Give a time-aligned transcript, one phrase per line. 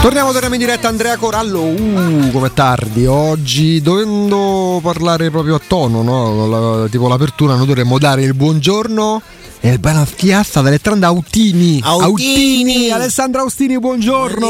[0.00, 6.02] Torniamo, torniamo in diretta Andrea Corallo, uh, come tardi, oggi dovendo parlare proprio a tono,
[6.02, 6.46] no?
[6.46, 9.22] La, tipo l'apertura noi dovremmo dare il buongiorno
[9.60, 11.80] e il bella fiasta ad Alessandra Autini.
[11.84, 12.90] Autini.
[12.90, 14.48] Alessandra Austini, buongiorno.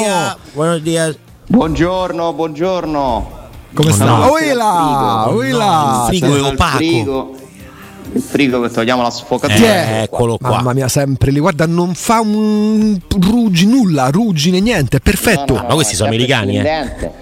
[0.53, 1.15] Buongiorno.
[1.47, 3.41] Buongiorno, buongiorno.
[3.75, 4.05] Come sta?
[4.05, 6.09] No, Uila, uila.
[6.11, 7.42] il frigo è opaco.
[8.15, 10.03] Il frigo che togliamo la Eh, sfocatura.
[10.03, 10.51] eccolo qua.
[10.51, 11.39] Mamma mia, sempre lì.
[11.39, 15.53] Guarda, non fa un ruggi, nulla, ruggine, niente, è perfetto.
[15.55, 17.21] No, no, no, Ma questi sono americani, eh.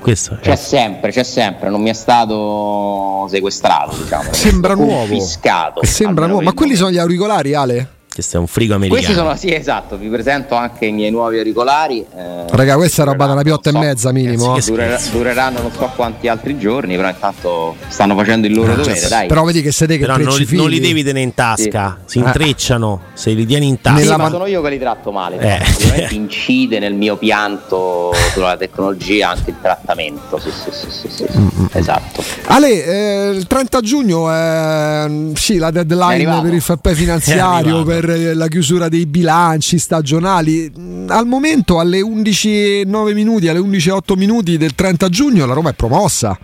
[0.00, 4.32] Questo C'è sempre, c'è sempre, non mi è stato sequestrato, diciamo.
[4.32, 5.06] Sembra nuovo.
[5.06, 5.84] Confiscato.
[5.84, 6.42] Sembra nuovo.
[6.42, 7.88] Ma quelli sono gli auricolari, Ale?
[8.14, 9.02] Questo è un frigo americano.
[9.04, 12.06] Questi sono, sì, esatto, vi presento anche i miei nuovi auricolari.
[12.16, 14.52] eh, Raga, questa è roba da una piotta e so- mezza minimo.
[14.54, 15.10] Che scherzo.
[15.10, 19.08] dureranno non so quanti altri giorni, però intanto stanno facendo il loro Ah, dovere, sì.
[19.08, 19.26] dai.
[19.26, 23.00] Però vedi che siete che Però non, non li devi tenere in tasca, si intrecciano.
[23.14, 23.98] Se li tieni in Sì, tasca.
[23.98, 25.38] Nella ma man- sono io che li tratto male.
[25.40, 25.64] Eh.
[25.64, 30.38] Sicuramente incide nel mio pianto sulla tecnologia anche il trattamento.
[30.38, 31.78] Sì, sì, sì, sì, sì, Mm, sì.
[31.78, 32.22] Esatto.
[32.46, 37.84] Ale, eh, il 30 giugno è sì, la deadline per il È finanziario, arrivato.
[38.04, 40.70] Per eh, la chiusura dei bilanci stagionali.
[40.78, 45.72] Mm, Al momento alle 11.09 minuti, alle 11.08 minuti del 30 giugno la Roma è
[45.72, 46.38] promossa.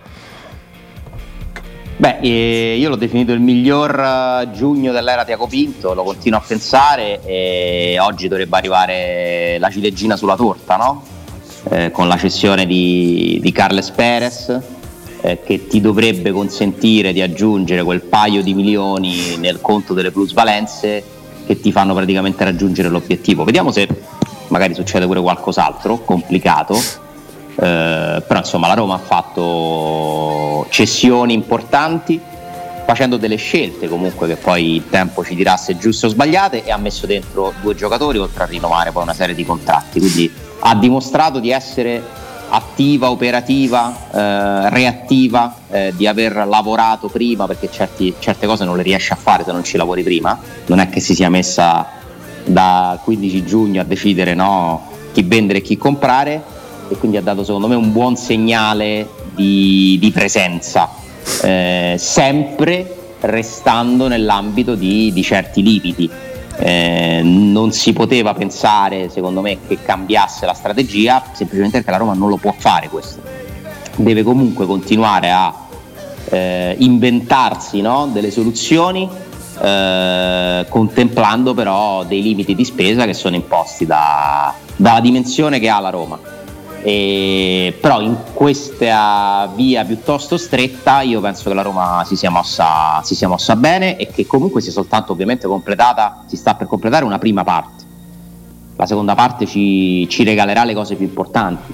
[1.97, 6.43] Beh, eh, io l'ho definito il miglior eh, giugno dell'era Tiago Pinto, lo continuo a
[6.45, 11.03] pensare e oggi dovrebbe arrivare la ciliegina sulla torta, no?
[11.69, 14.59] Eh, con la cessione di, di Carles Perez
[15.21, 21.19] eh, che ti dovrebbe consentire di aggiungere quel paio di milioni nel conto delle plusvalenze
[21.51, 23.43] che ti fanno praticamente raggiungere l'obiettivo.
[23.43, 23.87] Vediamo se
[24.47, 26.75] magari succede pure qualcos'altro complicato.
[26.75, 32.19] Eh, però insomma la Roma ha fatto cessioni importanti
[32.85, 36.71] facendo delle scelte comunque che poi il tempo ci dirà se giuste o sbagliate e
[36.71, 40.75] ha messo dentro due giocatori oltre a rinnovare poi una serie di contratti quindi ha
[40.75, 42.01] dimostrato di essere
[42.53, 48.83] attiva, operativa, eh, reattiva, eh, di aver lavorato prima perché certi- certe cose non le
[48.83, 51.87] riesce a fare se non ci lavori prima non è che si sia messa
[52.43, 56.43] da 15 giugno a decidere no, chi vendere e chi comprare
[56.89, 60.89] e quindi ha dato secondo me un buon segnale di, di presenza,
[61.43, 66.09] eh, sempre restando nell'ambito di, di certi limiti.
[66.57, 72.13] Eh, non si poteva pensare, secondo me, che cambiasse la strategia, semplicemente perché la Roma
[72.13, 73.21] non lo può fare questo.
[73.95, 75.53] Deve comunque continuare a
[76.29, 79.09] eh, inventarsi no, delle soluzioni,
[79.61, 85.79] eh, contemplando però dei limiti di spesa che sono imposti da- dalla dimensione che ha
[85.79, 86.19] la Roma.
[86.83, 93.01] E- però in questa via piuttosto stretta io penso che la Roma si sia, mossa,
[93.03, 97.05] si sia mossa bene e che comunque sia soltanto ovviamente completata, si sta per completare
[97.05, 97.83] una prima parte.
[98.75, 101.73] La seconda parte ci, ci regalerà le cose più importanti.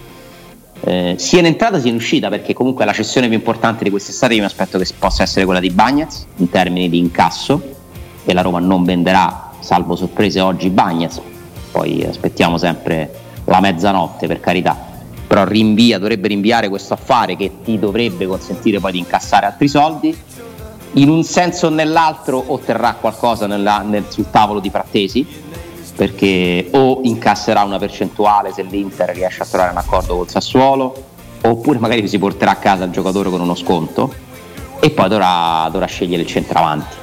[0.81, 4.35] Eh, sia in entrata sia in uscita perché comunque la cessione più importante di quest'estate
[4.35, 7.59] io mi aspetto che possa essere quella di Bagnaz in termini di incasso
[8.23, 11.19] e la Roma non venderà salvo sorprese oggi Bagnaz
[11.71, 13.11] poi aspettiamo sempre
[13.45, 14.96] la mezzanotte per carità
[15.27, 20.17] però rinvia, dovrebbe rinviare questo affare che ti dovrebbe consentire poi di incassare altri soldi.
[20.93, 25.25] In un senso o nell'altro otterrà qualcosa nella- nel- sul tavolo di Frattesi
[25.95, 31.03] perché o incasserà una percentuale se l'Inter riesce a trovare un accordo col Sassuolo
[31.41, 34.13] oppure magari si porterà a casa il giocatore con uno sconto
[34.79, 36.95] e poi dovrà, dovrà scegliere il centravanti.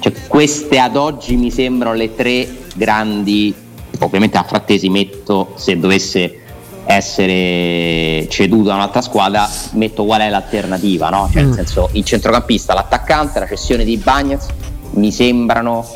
[0.00, 3.54] Cioè, queste ad oggi mi sembrano le tre grandi
[4.00, 6.41] ovviamente a Frattesi metto se dovesse
[6.84, 11.28] essere ceduto a un'altra squadra metto qual è l'alternativa no?
[11.32, 14.46] cioè, nel senso il centrocampista l'attaccante la cessione di Bagnez
[14.94, 15.86] mi sembrano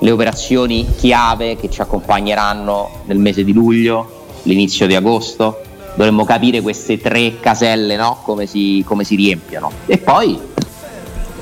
[0.00, 5.60] le operazioni chiave che ci accompagneranno nel mese di luglio, l'inizio di agosto.
[5.94, 8.20] Dovremmo capire queste tre caselle, no?
[8.22, 9.70] come, si, come si riempiono.
[9.86, 10.38] E poi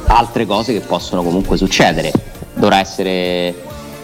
[0.07, 2.11] altre cose che possono comunque succedere.
[2.55, 3.55] Dovrà essere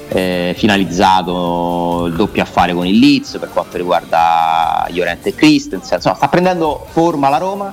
[0.09, 5.97] eh, finalizzato il doppio affare con il Leeds per quanto riguarda Llorente e Christensen.
[5.97, 7.73] Insomma, sta prendendo forma la Roma,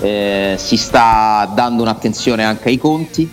[0.00, 3.30] eh, si sta dando un'attenzione anche ai conti,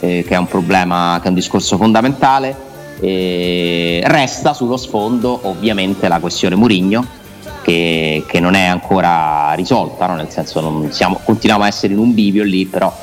[0.00, 2.68] eh, che è un problema, che è un discorso fondamentale.
[3.00, 7.18] Resta sullo sfondo ovviamente la questione Murigno
[7.62, 10.14] che, che non è ancora risolta, no?
[10.16, 12.94] nel senso siamo, continuiamo a essere in un bivio lì, però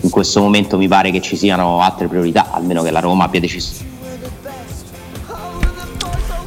[0.00, 3.40] in questo momento mi pare che ci siano altre priorità, almeno che la Roma abbia
[3.40, 3.89] deciso.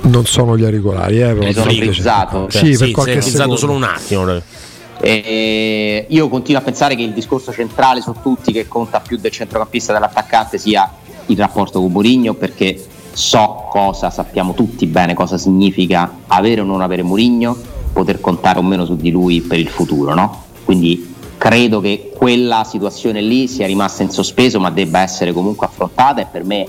[0.04, 2.50] Non sono gli auricolari, eh, però Mi sono sì, frizzato.
[2.50, 4.42] Sì, per si qualche è frizzato solo un attimo.
[5.00, 9.32] E io continuo a pensare che il discorso centrale su tutti che conta più del
[9.32, 10.90] centrocampista e dell'attaccante sia
[11.28, 12.82] il rapporto con Mourinho perché
[13.14, 17.56] so cosa, sappiamo tutti bene cosa significa avere o non avere Murigno,
[17.94, 20.44] poter contare o meno su di lui per il futuro, no?
[20.66, 26.22] Quindi credo che quella situazione lì sia rimasta in sospeso ma debba essere comunque affrontata
[26.22, 26.66] e per me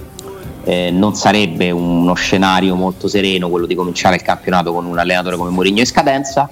[0.65, 5.37] eh, non sarebbe uno scenario molto sereno quello di cominciare il campionato con un allenatore
[5.37, 6.49] come Mourinho in scadenza.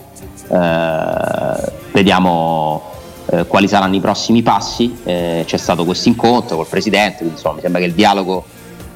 [0.48, 2.82] Eh, vediamo
[3.26, 4.98] eh, quali saranno i prossimi passi.
[5.04, 8.44] Eh, c'è stato questo incontro col presidente, quindi insomma, mi sembra che il dialogo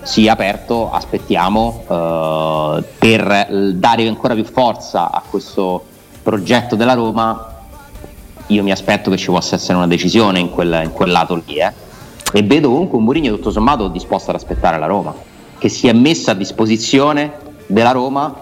[0.02, 0.90] sia aperto.
[0.90, 5.84] Aspettiamo eh, per dare ancora più forza a questo
[6.22, 7.54] progetto della Roma.
[8.48, 11.56] Io mi aspetto che ci possa essere una decisione in quel, in quel lato lì.
[11.56, 11.85] Eh
[12.32, 15.14] e vedo comunque un Mourinho tutto sommato disposto ad aspettare la Roma,
[15.58, 17.32] che si è messa a disposizione
[17.66, 18.34] della Roma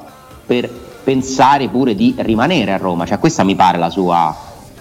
[0.46, 0.68] per
[1.04, 4.34] pensare pure di rimanere a Roma, cioè questa mi pare la sua,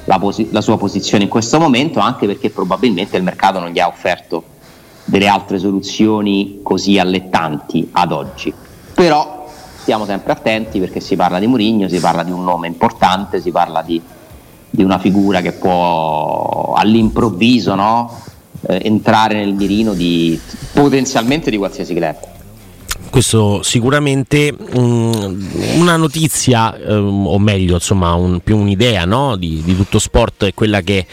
[0.05, 3.79] la posi- la sua posizione in questo momento, anche perché probabilmente il mercato non gli
[3.79, 4.43] ha offerto
[5.05, 8.53] delle altre soluzioni così allettanti ad oggi.
[8.93, 9.47] Però
[9.81, 13.51] stiamo sempre attenti perché si parla di Mourinho, si parla di un nome importante, si
[13.51, 14.01] parla di,
[14.69, 18.21] di una figura che può all'improvviso no?
[18.67, 20.39] Eh, entrare nel mirino di
[20.73, 22.31] potenzialmente di qualsiasi club
[23.13, 29.35] questo sicuramente um, una notizia, um, o meglio, insomma, un, più un'idea no?
[29.35, 31.05] di, di, tutto sport è quella che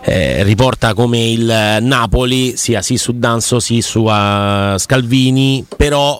[0.00, 6.18] eh, riporta come il Napoli sia sì su Danzo, sì su uh, Scalvini, però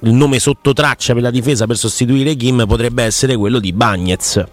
[0.00, 4.44] il nome sotto traccia per la difesa per sostituire Kim potrebbe essere quello di Bagnez.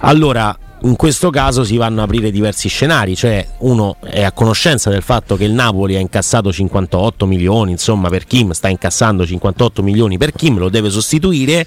[0.00, 4.88] Allora, in questo caso si vanno a aprire diversi scenari, cioè uno è a conoscenza
[4.88, 9.82] del fatto che il Napoli ha incassato 58 milioni, insomma per Kim sta incassando 58
[9.82, 11.66] milioni per Kim, lo deve sostituire.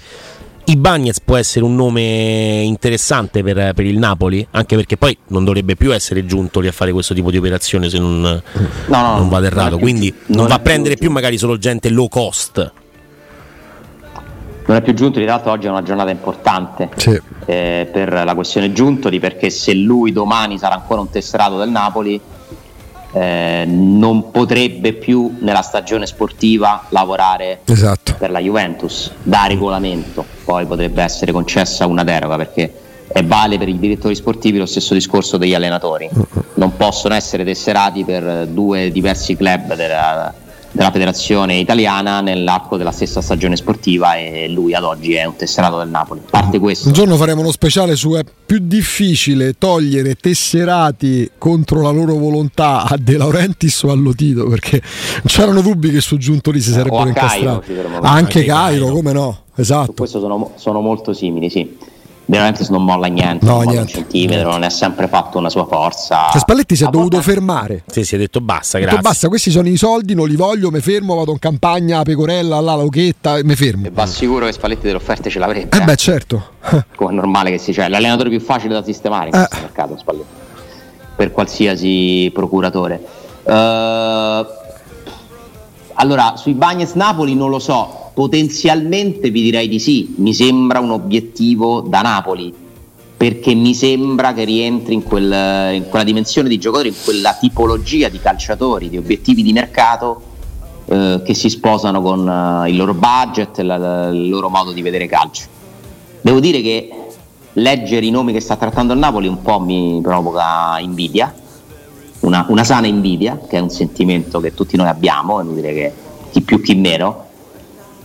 [0.66, 5.76] Ibagnez può essere un nome interessante per, per, il Napoli, anche perché poi non dovrebbe
[5.76, 8.42] più essere giunto lì a fare questo tipo di operazione se non, no,
[8.86, 9.78] no, non vado errato.
[9.78, 12.72] Quindi non, non va a prendere più magari solo gente low cost
[14.66, 17.20] non è più Giuntoli, tra l'altro oggi è una giornata importante sì.
[17.46, 22.20] Eh, per la questione Giuntoli perché se lui domani sarà ancora un tesserato del Napoli
[23.12, 28.14] eh, non potrebbe più nella stagione sportiva lavorare esatto.
[28.18, 29.12] per la Juventus.
[29.22, 32.72] Da regolamento, poi potrebbe essere concessa una deroga perché
[33.06, 36.10] è vale per i direttori sportivi lo stesso discorso degli allenatori,
[36.54, 40.34] non possono essere tesserati per due diversi club della,
[40.74, 45.78] della federazione italiana nell'arco della stessa stagione sportiva e lui ad oggi è un tesserato
[45.78, 46.20] del Napoli.
[46.26, 46.88] A parte questo.
[46.88, 52.82] Un giorno faremo uno speciale su è più difficile togliere tesserati contro la loro volontà
[52.82, 54.82] a De Laurentiis o a Lotito perché
[55.26, 57.72] c'erano dubbi che su Giunto lì si sarebbero incastrati.
[57.72, 59.42] Anche, anche Cairo, come no?
[59.54, 59.86] Esatto.
[59.86, 61.92] Su questo sono, sono molto simili, sì.
[62.26, 63.80] Laurentiis non molla niente, no, non niente.
[63.80, 66.28] un centimetro, non è sempre fatto una sua forza.
[66.30, 67.82] Cioè Spalletti si è dovuto fermare.
[67.86, 68.96] Sì, si è detto basta, grazie.
[68.96, 72.60] Detto, basta, questi sono i soldi, non li voglio, mi fermo, vado in campagna, pecorella,
[72.60, 73.86] là, lauchetta, mi fermo.
[73.86, 75.76] E va sicuro che Spalletti delle offerte ce l'avrebbe.
[75.76, 75.84] Eh, eh.
[75.84, 76.48] beh, certo.
[76.96, 79.46] Come è normale che sia, cioè, l'allenatore più facile da sistemare in eh.
[79.46, 80.42] questo mercato, Spalletti.
[81.16, 83.00] Per qualsiasi procuratore.
[83.42, 83.52] Uh,
[85.94, 90.92] allora, sui Bagnes Napoli non lo so, Potenzialmente vi direi di sì, mi sembra un
[90.92, 92.54] obiettivo da Napoli,
[93.16, 98.08] perché mi sembra che rientri in, quel, in quella dimensione di giocatori, in quella tipologia
[98.08, 100.22] di calciatori, di obiettivi di mercato
[100.86, 104.82] eh, che si sposano con uh, il loro budget, la, la, il loro modo di
[104.82, 105.46] vedere calcio.
[106.20, 106.90] Devo dire che
[107.54, 111.34] leggere i nomi che sta trattando il Napoli un po' mi provoca invidia,
[112.20, 115.92] una, una sana invidia, che è un sentimento che tutti noi abbiamo, e dire che
[116.30, 117.26] chi più chi meno,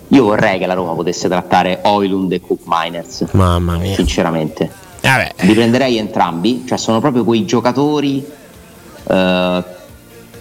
[0.10, 3.26] io vorrei che la Roma potesse trattare Oilund e Cook Miners.
[3.32, 3.94] Mamma mia.
[3.94, 4.70] Sinceramente.
[5.02, 5.34] Vabbè.
[5.42, 8.26] Li prenderei entrambi, cioè sono proprio quei giocatori,
[9.08, 9.64] eh,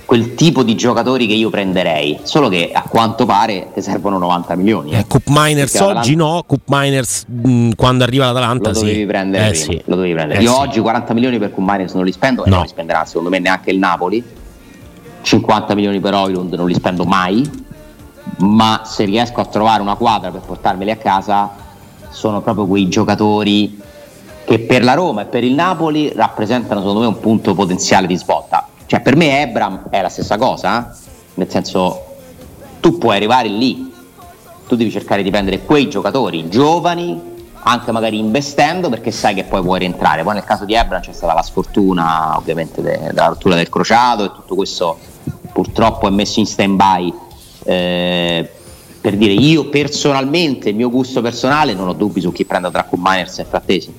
[0.07, 4.57] quel tipo di giocatori che io prenderei, solo che a quanto pare ti servono 90
[4.57, 4.93] milioni.
[4.93, 5.01] Eh.
[5.01, 9.07] Eh, Coop Miners oggi no, Coop Miners mh, quando arriva l'Atalanta lo dovevi sì.
[9.07, 9.83] prendere eh, sì.
[9.85, 10.41] lo dovevi prendere.
[10.41, 10.61] Eh, io sì.
[10.61, 12.55] oggi 40 milioni per Coop Miners non li spendo e No.
[12.55, 14.25] non li spenderà secondo me neanche il Napoli.
[15.21, 17.67] 50 milioni per Oilund non li spendo mai
[18.39, 21.51] ma se riesco a trovare una quadra per portarmeli a casa
[22.11, 23.81] sono proprio quei giocatori
[24.45, 28.17] che per la Roma e per il Napoli rappresentano secondo me un punto potenziale di
[28.17, 28.67] svolta.
[28.87, 30.97] Cioè per me Ebram è la stessa cosa, eh?
[31.35, 32.05] nel senso
[32.81, 33.93] tu puoi arrivare lì,
[34.67, 39.61] tu devi cercare di prendere quei giocatori giovani, anche magari investendo perché sai che poi
[39.61, 40.23] puoi rientrare.
[40.23, 44.25] Poi nel caso di Ebram c'è stata la sfortuna ovviamente de- della rottura del crociato
[44.25, 44.99] e tutto questo
[45.53, 47.13] purtroppo è messo in stand by
[47.69, 48.49] eh,
[48.99, 52.89] per dire io personalmente, il mio gusto personale, non ho dubbi su chi prenda tra
[52.97, 53.93] Miners e Frattesi.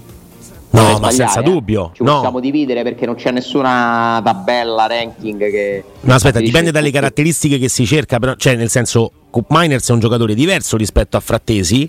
[0.72, 1.92] No, ma senza dubbio.
[1.94, 2.14] Ci no.
[2.14, 5.84] possiamo dividere perché non c'è nessuna tabella, ranking che...
[6.02, 9.94] No, aspetta, dipende dalle caratteristiche che si cerca, però, cioè nel senso, Cup Miners è
[9.94, 11.88] un giocatore diverso rispetto a Frattesi,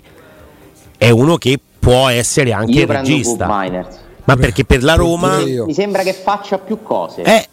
[0.97, 3.47] è uno che può essere anche Io regista.
[3.49, 3.99] Miners.
[4.23, 5.39] Ma perché per la Roma...
[5.39, 7.23] Mi sembra che faccia più cose.
[7.23, 7.47] Eh,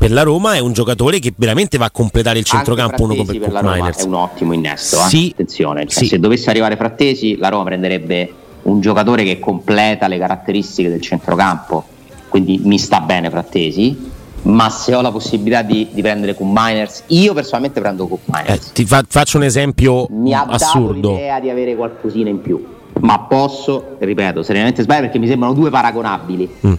[0.00, 3.38] per la Roma è un giocatore che veramente va a completare il centrocampo uno come
[3.38, 3.98] per la Roma Miners.
[3.98, 5.08] È un ottimo innesto, eh?
[5.08, 6.08] Sì, attenzione, cioè, sì.
[6.08, 11.84] se dovesse arrivare Frattesi la Roma prenderebbe un giocatore che completa le caratteristiche del centrocampo,
[12.30, 14.10] quindi mi sta bene Frattesi,
[14.44, 18.68] ma se ho la possibilità di, di prendere Cup Miners, io personalmente prendo Cup Miners.
[18.68, 21.08] Eh, ti fa- faccio un esempio mi ha assurdo.
[21.08, 22.66] dato l'idea di avere qualcosina in più,
[23.00, 26.48] ma posso, ripeto, serenamente sbagliare perché mi sembrano due paragonabili.
[26.66, 26.74] Mm.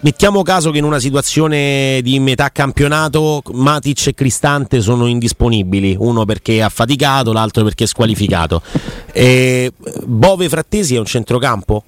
[0.00, 6.24] Mettiamo caso che in una situazione di metà campionato Matic e Cristante sono indisponibili, uno
[6.24, 8.62] perché è affaticato, l'altro perché è squalificato.
[9.12, 9.72] E
[10.04, 11.84] Bove Frattesi è un centrocampo?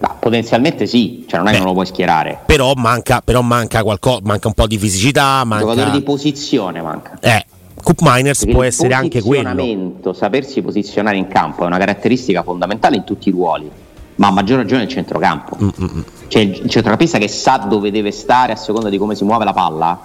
[0.00, 2.40] Ma potenzialmente sì, cioè non è Beh, che non lo puoi schierare.
[2.46, 5.44] Però manca, però manca, qualcosa, manca un po' di fisicità.
[5.44, 5.66] Manca...
[5.66, 7.18] Giocatore di posizione manca.
[7.20, 7.44] Eh,
[7.82, 9.50] Cup Miners può il essere anche quello.
[9.50, 13.70] posizionamento, sapersi posizionare in campo è una caratteristica fondamentale in tutti i ruoli,
[14.16, 15.56] ma a maggior ragione nel centrocampo.
[15.62, 16.04] Mm-mm.
[16.28, 19.44] Cioè il il centrocampista che sa dove deve stare a seconda di come si muove
[19.44, 20.00] la palla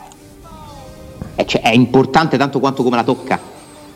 [1.35, 3.39] è, cioè, è importante tanto quanto come la tocca.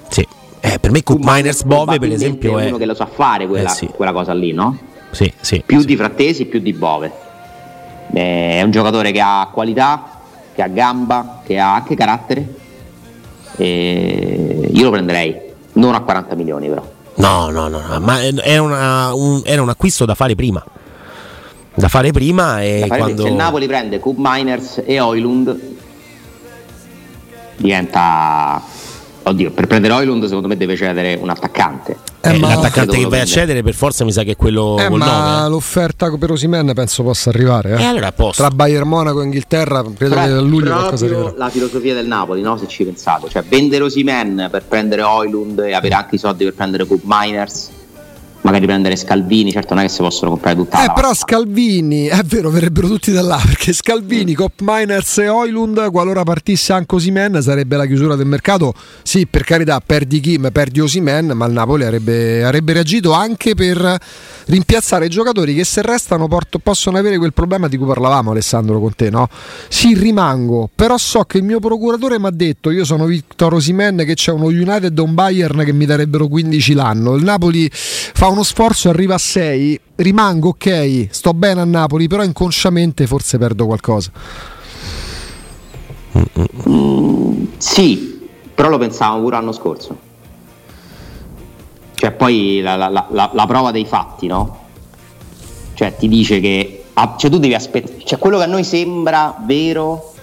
[0.09, 0.27] Sì.
[0.61, 2.67] Eh, per me Cup Miners Bove per esempio è è...
[2.67, 3.87] uno che lo sa fare quella, Eh sì.
[3.87, 4.77] quella cosa lì, no?
[5.11, 7.11] Sì, sì, Più di Frattesi, più di Bove.
[8.13, 10.19] Eh, È un giocatore che ha qualità,
[10.53, 12.55] che ha gamba, che ha anche carattere.
[13.61, 15.35] E io lo prenderei,
[15.73, 16.83] non a 40 milioni però.
[17.15, 20.63] No, no, no, no, ma era, una- un, era un acquisto da fare prima.
[21.73, 23.21] Da fare prima e fare- quando...
[23.23, 25.59] Se il Napoli prende Cup Miners e Oilund
[27.57, 28.61] diventa
[29.29, 33.05] oddio per prendere Oilund secondo me deve cedere un attaccante Eh, Eh, ma- l'attaccante che
[33.05, 35.49] vai a cedere per forza mi sa che è quello Eh, col ma 9.
[35.49, 37.75] l'offerta per Osimen penso possa arrivare.
[37.77, 37.81] eh.
[37.81, 38.11] E allora.
[38.11, 41.33] Tra Bayern Monaco e Inghilterra, credo Però che a luglio qualcosa arriverà.
[41.37, 42.57] la filosofia del Napoli no?
[42.57, 46.53] se ci pensate cioè vendere Osimen per prendere Oilund e avere anche i soldi per
[46.55, 47.69] prendere Cup Miners
[48.41, 51.13] magari prendere Scalvini certo non è che si possono comprare tutta Eh, la però.
[51.13, 56.73] Scalvini, è vero, verrebbero tutti da là perché Scalvini, Cop Miners e Oilund, qualora partisse
[56.73, 58.73] anche Osimen, sarebbe la chiusura del mercato.
[59.03, 63.97] Sì, per carità, perdi Kim, perdi Osimen, ma il Napoli avrebbe, avrebbe reagito anche per
[64.45, 68.79] rimpiazzare i giocatori che se restano porto- possono avere quel problema di cui parlavamo Alessandro
[68.79, 69.27] con te, no?
[69.67, 73.97] Sì, rimango, però so che il mio procuratore mi ha detto, io sono Victor Osimen,
[74.05, 77.15] che c'è uno United e un Bayern che mi darebbero 15 l'anno.
[77.15, 82.23] Il Napoli fa uno sforzo arriva a 6, rimango ok, sto bene a Napoli, però
[82.23, 84.11] inconsciamente forse perdo qualcosa.
[87.57, 89.97] Sì, però lo pensavamo pure l'anno scorso.
[91.93, 94.57] Cioè, poi la, la- la- la prova dei fatti, no?
[95.73, 96.85] Cioè, ti dice che.
[96.93, 98.01] ah, Cioè, tu devi aspettare.
[98.05, 100.13] Cioè, quello che a noi sembra vero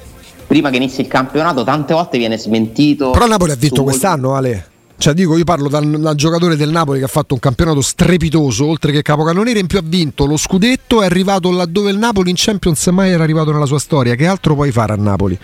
[0.46, 3.10] prima che inizi il campionato, tante volte viene smentito.
[3.10, 4.66] Però Napoli ha vinto su- quest'anno, Ale.
[4.98, 7.82] Cioè, dico, io parlo da da un giocatore del Napoli che ha fatto un campionato
[7.82, 12.30] strepitoso, oltre che capocannoniere, in più ha vinto lo scudetto, è arrivato laddove il Napoli
[12.30, 14.14] in Champions mai era arrivato nella sua storia.
[14.14, 15.38] Che altro puoi fare a Napoli?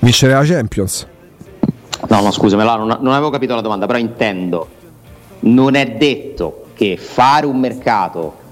[0.00, 1.06] Vincere la Champions.
[2.08, 4.68] No, no, scusami, non, non avevo capito la domanda, però intendo.
[5.40, 8.42] Non è detto che fare un mercato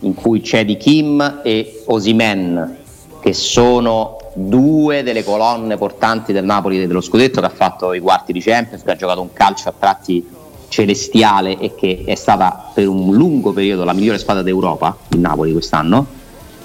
[0.00, 2.76] in cui c'è di Kim e Osimen,
[3.20, 8.32] che sono due delle colonne portanti del Napoli dello scudetto, che ha fatto i quarti
[8.32, 10.26] di Champions, che ha giocato un calcio a tratti
[10.68, 15.52] celestiale e che è stata per un lungo periodo la migliore squadra d'Europa, il Napoli
[15.52, 16.06] quest'anno.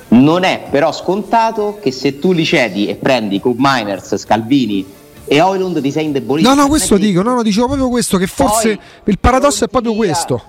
[0.10, 4.86] Non è però scontato che se tu li cedi e prendi Cup Miners, Scalvini
[5.26, 6.48] e Oilund ti sei indebolito.
[6.48, 9.68] No, no, questo dico, no, no, dicevo proprio questo, che forse Poi il paradosso è
[9.68, 10.42] proprio sia- questo.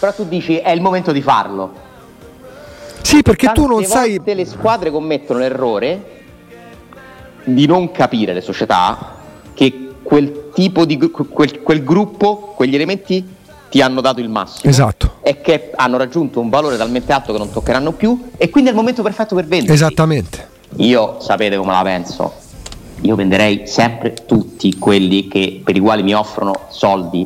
[0.00, 1.85] Però tu dici è il momento di farlo.
[3.06, 4.20] Sì, perché tu Tante non sai...
[4.24, 6.14] le squadre commettono l'errore
[7.44, 9.14] di non capire le società
[9.54, 13.24] che quel tipo di quel, quel gruppo, quegli elementi
[13.70, 17.38] ti hanno dato il massimo Esatto, e che hanno raggiunto un valore talmente alto che
[17.38, 19.72] non toccheranno più e quindi è il momento perfetto per vendere.
[19.72, 20.48] esattamente.
[20.78, 22.32] Io sapete come la penso.
[23.02, 27.24] Io venderei sempre tutti quelli che, per i quali mi offrono soldi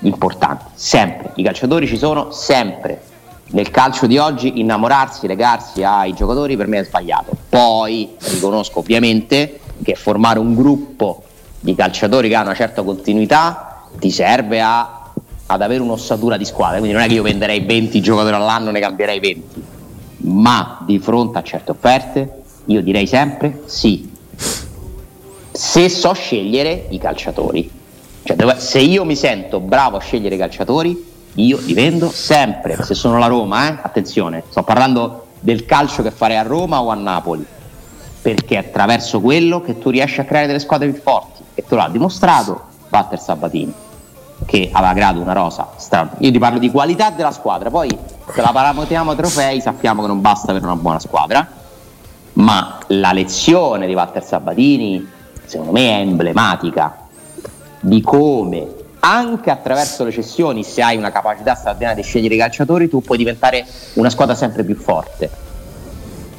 [0.00, 0.64] importanti.
[0.72, 1.32] Sempre.
[1.34, 3.02] I calciatori ci sono sempre.
[3.50, 7.36] Nel calcio di oggi innamorarsi, legarsi ai giocatori per me è sbagliato.
[7.48, 11.22] Poi riconosco ovviamente che formare un gruppo
[11.60, 15.10] di calciatori che ha una certa continuità ti serve a-
[15.46, 16.78] ad avere un'ossatura di squadra.
[16.78, 19.76] Quindi non è che io venderei 20 giocatori all'anno, ne cambierei 20
[20.20, 24.10] ma di fronte a certe offerte io direi sempre sì
[25.52, 27.70] se so scegliere i calciatori
[28.24, 31.07] cioè, se io mi sento bravo a scegliere i calciatori
[31.44, 36.36] io difendo sempre, se sono la Roma, eh, attenzione, sto parlando del calcio che farei
[36.36, 37.46] a Roma o a Napoli,
[38.20, 41.74] perché è attraverso quello che tu riesci a creare delle squadre più forti e te
[41.74, 43.72] lo ha dimostrato Walter Sabatini
[44.46, 46.12] che aveva creato una rosa strana.
[46.18, 50.08] Io ti parlo di qualità della squadra, poi se la parametriamo ai trofei sappiamo che
[50.08, 51.46] non basta avere una buona squadra,
[52.34, 55.06] ma la lezione di Walter Sabatini
[55.44, 56.96] secondo me è emblematica
[57.80, 58.66] di come
[59.00, 63.18] anche attraverso le cessioni, se hai una capacità straordinaria di scegliere i calciatori, tu puoi
[63.18, 63.64] diventare
[63.94, 65.46] una squadra sempre più forte.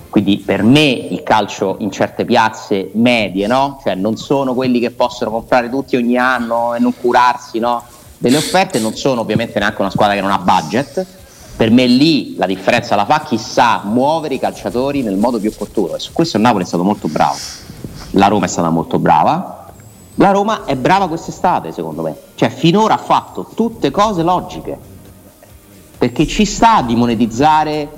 [0.09, 3.79] Quindi per me il calcio in certe piazze medie, no?
[3.83, 7.83] Cioè non sono quelli che possono comprare tutti ogni anno e non curarsi, no?
[8.17, 11.05] Delle offerte non sono ovviamente neanche una squadra che non ha budget.
[11.55, 15.51] Per me lì la differenza la fa chi sa muovere i calciatori nel modo più
[15.53, 17.37] opportuno e su questo il Napoli è stato molto bravo.
[18.11, 19.68] La Roma è stata molto brava.
[20.19, 22.13] La Roma è brava quest'estate, secondo me.
[22.35, 24.77] Cioè finora ha fatto tutte cose logiche.
[25.97, 27.89] Perché ci sta di monetizzare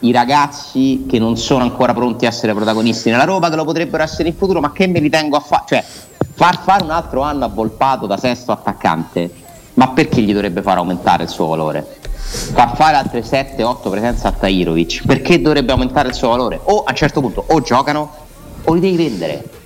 [0.00, 4.02] i ragazzi che non sono ancora pronti a essere protagonisti nella Roma, che lo potrebbero
[4.02, 5.62] essere in futuro, ma che me li tengo a fare?
[5.66, 5.84] Cioè,
[6.34, 9.32] far fare un altro anno a Volpato da sesto attaccante,
[9.74, 11.98] ma perché gli dovrebbe far aumentare il suo valore?
[12.16, 16.58] Far fare altre 7-8 presenze a Tairovic, perché dovrebbe aumentare il suo valore?
[16.64, 18.10] O a un certo punto o giocano
[18.64, 19.57] o li devi vendere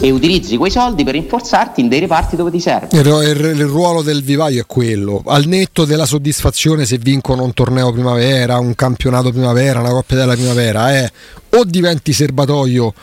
[0.00, 2.96] e utilizzi quei soldi per rinforzarti in dei reparti dove ti serve.
[2.98, 7.92] Il, il, ruolo del vivaio è quello, al netto della soddisfazione se vincono un torneo
[7.92, 11.10] primavera, un campionato primavera, una coppia della primavera, è
[11.50, 12.94] o diventi serbatoio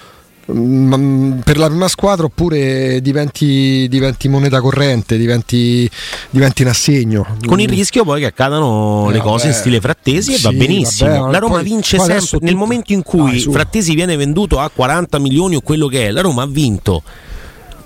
[0.46, 5.90] per la prima squadra oppure diventi, diventi moneta corrente, diventi,
[6.30, 7.26] diventi, in assegno.
[7.46, 10.44] Con il rischio poi che accadano eh, le cose vabbè, in stile frattesi e sì,
[10.44, 11.10] va benissimo.
[11.10, 14.60] Vabbè, la Roma poi, vince poi sempre nel momento in cui no, Frattesi viene venduto
[14.60, 17.02] a 40 milioni o quello che è, la Roma ha vinto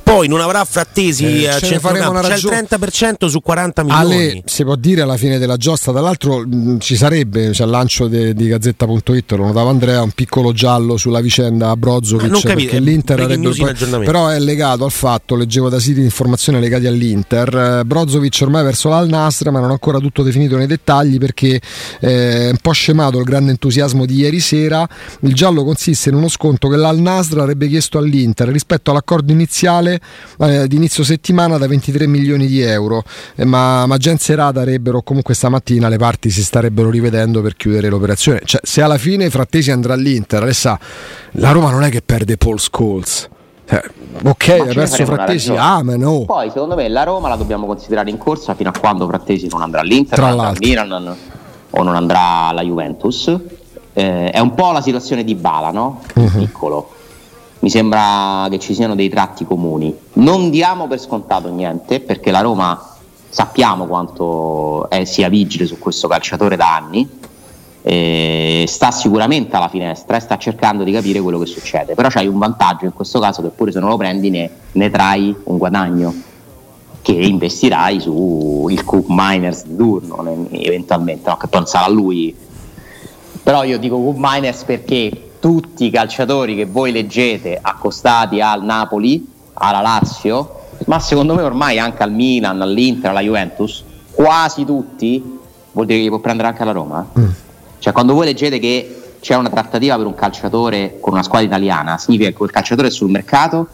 [0.10, 4.04] poi non avrà frattesi eh, a centrocampo, c'è il 30% su 40 milioni.
[4.04, 7.70] Ale, si può dire alla fine della giostra, tra l'altro mh, ci sarebbe, c'è il
[7.70, 12.78] lancio de, di Gazzetta.it, lo notava Andrea, un piccolo giallo sulla vicenda Brozovic, ah, perché
[12.78, 17.80] eh, l'Inter avrebbe, però è legato al fatto, leggevo da siti di informazione legati all'Inter,
[17.80, 21.62] eh, Brozovic ormai verso l'Al Nasr, ma non è ancora tutto definito nei dettagli perché
[22.00, 24.88] eh, è un po' scemato il grande entusiasmo di ieri sera,
[25.22, 29.99] il giallo consiste in uno sconto che l'Al Nasr avrebbe chiesto all'Inter rispetto all'accordo iniziale
[30.40, 33.04] eh, di inizio settimana da 23 milioni di euro,
[33.36, 34.64] eh, ma, ma già in serata
[35.04, 38.42] comunque stamattina le parti si starebbero rivedendo per chiudere l'operazione.
[38.44, 40.78] Cioè, se alla fine Frattesi andrà all'Inter, adesso
[41.32, 43.30] la Roma non è che perde Paul Scholes.
[43.66, 43.84] Eh,
[44.24, 46.24] ok, ha perso Frattesi, ah, ma no.
[46.26, 49.62] Poi secondo me la Roma la dobbiamo considerare in corsa fino a quando Frattesi non
[49.62, 51.18] andrà all'Inter, Tra non andrà al Milan
[51.70, 53.36] o non andrà alla Juventus.
[53.94, 56.02] Eh, è un po' la situazione di Bala, no?
[56.16, 56.30] Uh-huh.
[56.38, 56.92] Piccolo
[57.60, 59.96] mi sembra che ci siano dei tratti comuni.
[60.14, 62.96] Non diamo per scontato niente, perché la Roma
[63.30, 67.08] sappiamo quanto è, sia vigile su questo calciatore da anni,
[67.82, 72.28] eh, sta sicuramente alla finestra e sta cercando di capire quello che succede, però c'hai
[72.28, 75.58] un vantaggio in questo caso che pure se non lo prendi ne, ne trai un
[75.58, 76.14] guadagno
[77.02, 81.38] che investirai sul Cook Miners di turno eventualmente, no?
[81.38, 82.36] che poi non sarà lui.
[83.42, 89.28] Però io dico Cook Miners perché tutti i calciatori che voi leggete accostati al Napoli,
[89.54, 95.40] alla Lazio, ma secondo me ormai anche al Milan, all'Inter, alla Juventus, quasi tutti,
[95.72, 97.08] vuol dire che può prendere anche alla Roma.
[97.18, 97.30] Mm.
[97.80, 101.98] Cioè quando voi leggete che c'è una trattativa per un calciatore con una squadra italiana,
[101.98, 103.68] significa che quel calciatore è sul mercato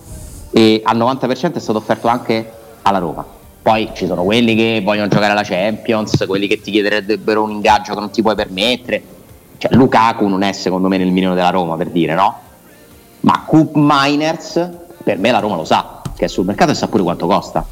[0.52, 2.52] e al 90% è stato offerto anche
[2.84, 3.26] alla Roma.
[3.62, 7.94] Poi ci sono quelli che vogliono giocare alla Champions, quelli che ti chiederebbero un ingaggio
[7.96, 9.15] che non ti puoi permettere
[9.58, 12.40] cioè, Lukaku non è secondo me nel milione della Roma per dire no
[13.22, 14.70] ma Coop Miners
[15.04, 17.66] per me la Roma lo sa che è sul mercato e sa pure quanto costa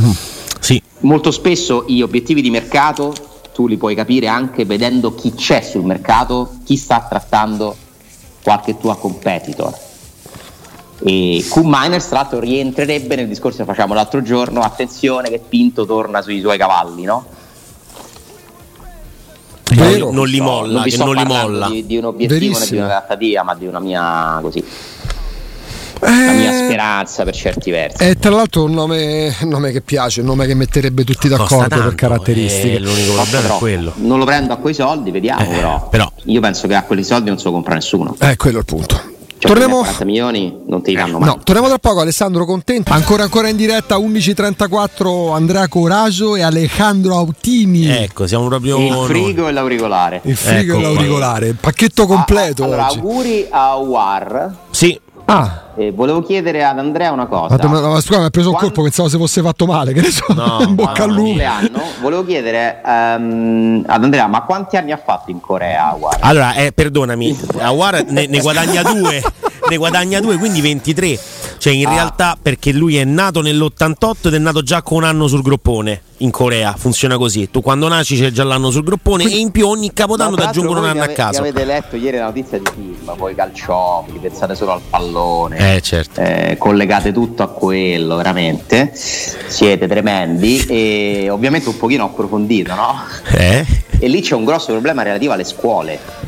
[0.00, 0.10] mm,
[0.60, 0.82] sì.
[1.00, 3.14] molto spesso gli obiettivi di mercato
[3.52, 7.76] tu li puoi capire anche vedendo chi c'è sul mercato chi sta trattando
[8.42, 9.86] qualche tua competitor
[11.00, 15.86] e Q Miners tra l'altro rientrerebbe nel discorso che facciamo l'altro giorno attenzione che Pinto
[15.86, 17.36] torna sui suoi cavalli no?
[19.74, 20.10] Vero.
[20.10, 21.68] non li molla, non, che non li molla.
[21.68, 24.64] Di, di un obiettivo né di una trattativa, ma di una mia così.
[26.00, 28.02] La mia eh, speranza per certi versi.
[28.04, 31.68] E tra l'altro un nome, un nome, che piace, un nome che metterebbe tutti d'accordo
[31.68, 32.76] tanto, per caratteristiche.
[32.76, 33.92] Eh, l'unico problema è quello.
[33.96, 35.88] Non lo prendo a quei soldi, vediamo eh, però.
[35.88, 36.12] però.
[36.24, 38.14] Io penso che a quei soldi non se lo compra nessuno.
[38.16, 39.16] È quello il punto.
[39.38, 39.78] Cioè, torniamo...
[39.78, 41.28] 40 milioni non ti danno mai.
[41.28, 42.00] No, torniamo tra poco.
[42.00, 42.92] Alessandro Contento.
[42.92, 47.86] Ancora ancora in diretta 11.34 Andrea Coraggio e Alejandro Autini.
[47.86, 48.78] Ecco, siamo proprio.
[48.78, 49.48] Il frigo no.
[49.48, 50.20] e l'auricolare.
[50.24, 51.56] Il frigo ecco e l'auricolare.
[51.58, 52.62] Pacchetto completo.
[52.62, 52.98] Ah, allora, oggi.
[52.98, 54.56] auguri a War.
[54.70, 55.00] Sì.
[55.30, 55.64] Ah.
[55.76, 57.56] Eh, volevo chiedere ad Andrea una cosa.
[57.68, 58.68] Ma, ma, scusa, mi ha preso Quando...
[58.68, 61.42] un colpo, pensavo se fosse fatto male, che ne so, no, in bocca al lupo.
[62.00, 66.16] Volevo chiedere um, ad Andrea, ma quanti anni ha fatto in Corea Awar?
[66.20, 69.22] Allora, eh, perdonami, Awar ne, ne guadagna due,
[69.68, 71.18] ne guadagna due, quindi 23.
[71.58, 71.90] Cioè, in ah.
[71.90, 76.02] realtà, perché lui è nato nell'88 ed è nato già con un anno sul groppone
[76.18, 76.74] in Corea.
[76.76, 79.92] Funziona così: tu quando nasci c'è già l'anno sul groppone Quindi, e in più ogni
[79.92, 81.40] capodanno ti aggiungono un anno ave- a caso.
[81.40, 86.20] Avete letto ieri la notizia di film, poi calciofili, pensate solo al pallone, eh, certo.
[86.20, 88.92] eh, collegate tutto a quello, veramente.
[88.94, 93.02] Siete tremendi e ovviamente un pochino approfondito, no?
[93.32, 93.66] Eh?
[93.98, 96.27] E lì c'è un grosso problema relativo alle scuole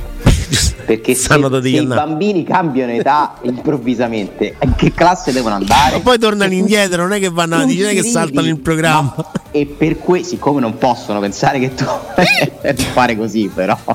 [0.84, 5.96] perché se, se i bambini cambiano età improvvisamente in che classe devono andare?
[5.96, 9.14] Ma poi tornano indietro non è che vanno avanti non è che saltano il programma
[9.16, 9.30] no.
[9.50, 11.84] e per cui siccome non possono pensare che tu
[12.92, 13.78] fare così però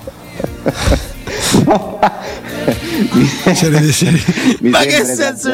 [4.62, 5.52] ma che senso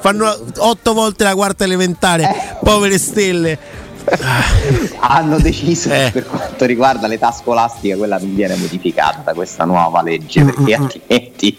[0.00, 2.56] fanno otto volte la quarta elementare eh.
[2.62, 3.58] povere stelle
[5.00, 6.10] hanno deciso eh.
[6.12, 11.56] per quanto riguarda l'età scolastica quella non viene modificata da questa nuova legge perché altrimenti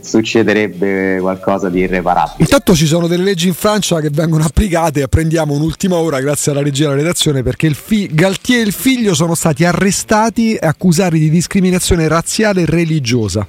[0.00, 2.36] succederebbe qualcosa di irreparabile.
[2.38, 6.52] Intanto ci sono delle leggi in Francia che vengono applicate e prendiamo un'ultima ora grazie
[6.52, 10.66] alla regia della redazione perché il fi- Galtier e il figlio sono stati arrestati e
[10.66, 13.46] accusati di discriminazione razziale e religiosa.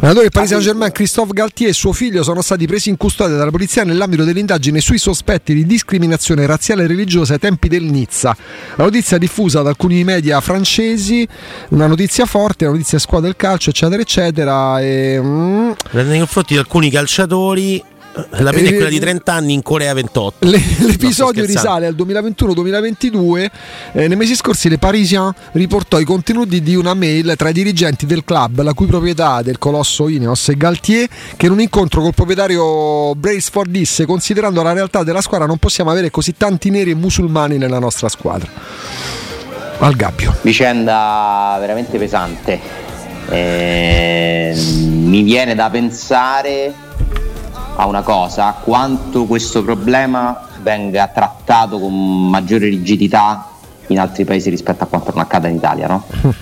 [0.00, 3.36] L'allenatore del Paris Saint Germain Christophe Galtier e suo figlio sono stati presi in custodia
[3.36, 8.34] dalla polizia nell'ambito dell'indagine sui sospetti di discriminazione razziale e religiosa ai tempi del Nizza.
[8.76, 11.28] La notizia diffusa da alcuni media francesi,
[11.68, 14.80] una notizia forte, una notizia squadra del calcio, eccetera, eccetera.
[14.80, 17.84] E, mm, nei confronti di alcuni calciatori
[18.30, 20.46] la pena è quella di 30 anni in Corea 28.
[20.86, 23.48] l'episodio risale al 2021-2022.
[23.92, 28.06] Eh, nei mesi scorsi le Parisien riportò i contenuti di una mail tra i dirigenti
[28.06, 32.14] del club, la cui proprietà del colosso Ineos e Galtier, che in un incontro col
[32.14, 36.94] proprietario Braceford disse considerando la realtà della squadra non possiamo avere così tanti neri e
[36.94, 38.50] musulmani nella nostra squadra.
[39.78, 40.36] Al gabbio.
[40.42, 42.60] Vicenda veramente pesante.
[43.30, 46.74] Eh, mi viene da pensare
[47.76, 53.48] a una cosa, quanto questo problema venga trattato con maggiore rigidità
[53.88, 55.86] in altri paesi rispetto a quanto non accada in Italia.
[55.86, 56.04] No?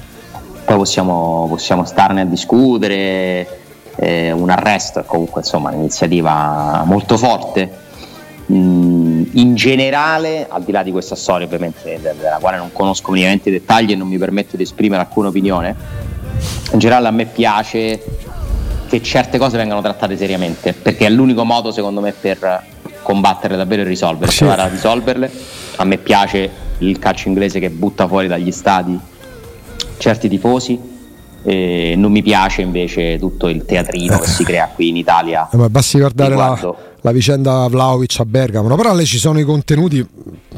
[0.65, 3.61] Poi possiamo, possiamo, starne a discutere,
[3.97, 7.87] eh, un arresto è comunque insomma, un'iniziativa molto forte.
[8.53, 13.49] Mm, in generale, al di là di questa storia ovviamente della quale non conosco minimamente
[13.49, 15.75] i dettagli e non mi permetto di esprimere alcuna opinione,
[16.73, 18.03] in generale a me piace
[18.89, 22.65] che certe cose vengano trattate seriamente, perché è l'unico modo secondo me per
[23.03, 24.39] combatterle davvero e risolverle, sì.
[24.39, 25.31] provare a risolverle.
[25.77, 28.99] A me piace il calcio inglese che butta fuori dagli stadi
[29.99, 30.97] certi tifosi.
[31.45, 35.49] E non mi piace invece tutto il teatrino che si crea qui in Italia.
[35.51, 39.45] Eh, ma basti guardare la, la, vicenda Vlaovic a Bergamo, però lì ci sono i
[39.45, 40.05] contenuti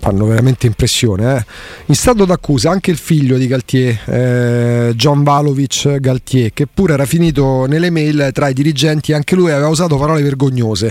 [0.01, 1.37] fanno veramente impressione.
[1.37, 1.45] Eh.
[1.87, 7.05] In stato d'accusa anche il figlio di Galtier, eh, John Valovic Galtier, che pure era
[7.05, 10.91] finito nelle mail tra i dirigenti, anche lui aveva usato parole vergognose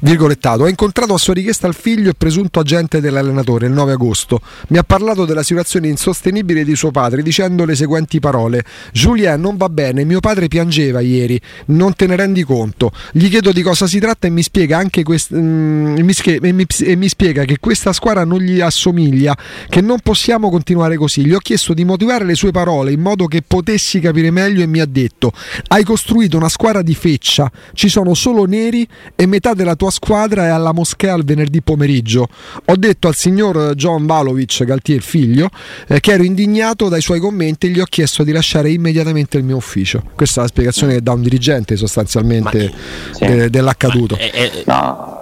[0.00, 4.40] virgolettato, ho incontrato a sua richiesta il figlio e presunto agente dell'allenatore il 9 agosto.
[4.68, 9.56] Mi ha parlato della situazione insostenibile di suo padre dicendo le seguenti parole: Julien non
[9.56, 12.92] va bene, mio padre piangeva ieri, non te ne rendi conto.
[13.12, 16.66] Gli chiedo di cosa si tratta e mi spiega quest- mm, mi schie- e, mi,
[16.80, 19.36] e mi spiega che questa squadra non gli assomiglia,
[19.68, 21.24] che non possiamo continuare così.
[21.24, 24.66] Gli ho chiesto di motivare le sue parole in modo che potessi capire meglio e
[24.66, 25.32] mi ha detto:
[25.68, 29.90] Hai costruito una squadra di feccia, ci sono solo neri e metà della tua tua
[29.90, 32.28] squadra è alla moschea il venerdì pomeriggio.
[32.66, 35.48] Ho detto al signor John Valovic, Galtier figlio,
[35.86, 39.44] eh, che ero indignato dai suoi commenti e gli ho chiesto di lasciare immediatamente il
[39.44, 40.02] mio ufficio.
[40.14, 42.72] Questa è la spiegazione che dà un dirigente sostanzialmente
[43.12, 43.26] sì.
[43.26, 44.16] de- dell'accaduto.
[44.16, 45.16] Eh, eh, no.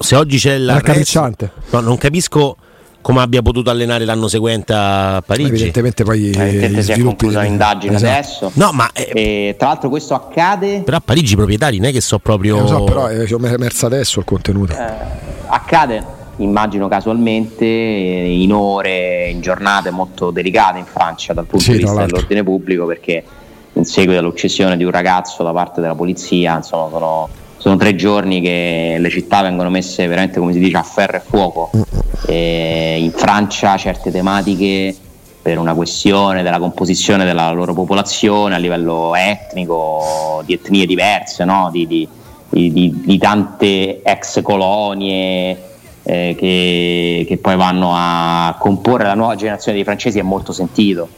[0.00, 0.74] Se oggi c'è la...
[1.70, 2.56] No, non capisco
[3.00, 5.48] come abbia potuto allenare l'anno seguente a Parigi.
[5.48, 8.12] Evidentemente poi eh, si è conclusa l'indagine esatto.
[8.12, 8.50] adesso.
[8.54, 10.82] No, ma eh, tra l'altro questo accade.
[10.82, 12.58] Però a Parigi i proprietari non è che so proprio.
[12.58, 14.72] Eh, lo so, però è emersa adesso il contenuto.
[14.72, 14.92] Eh,
[15.46, 16.04] accade,
[16.36, 22.04] immagino casualmente, in ore, in giornate molto delicate in Francia dal punto sì, di vista
[22.04, 23.24] dell'ordine pubblico, perché
[23.74, 27.28] in seguito all'uccisione di un ragazzo da parte della polizia, insomma, sono
[27.60, 31.20] sono tre giorni che le città vengono messe veramente come si dice a ferro e
[31.20, 31.70] fuoco.
[32.26, 34.96] E in Francia certe tematiche
[35.42, 41.68] per una questione della composizione della loro popolazione a livello etnico di etnie diverse no?
[41.70, 42.08] di, di,
[42.48, 45.50] di, di, tante ex colonie
[46.02, 51.08] eh, che, che, poi vanno a comporre la nuova generazione dei francesi è molto sentito.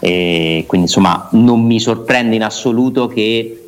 [0.00, 3.65] E quindi insomma non mi sorprende in assoluto che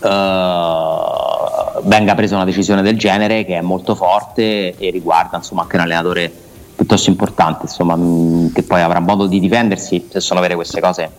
[0.00, 5.76] uh, venga presa una decisione del genere che è molto forte e riguarda insomma, anche
[5.76, 6.32] un allenatore
[6.74, 11.10] piuttosto importante, insomma, mh, che poi avrà modo di difendersi se sono vere queste cose.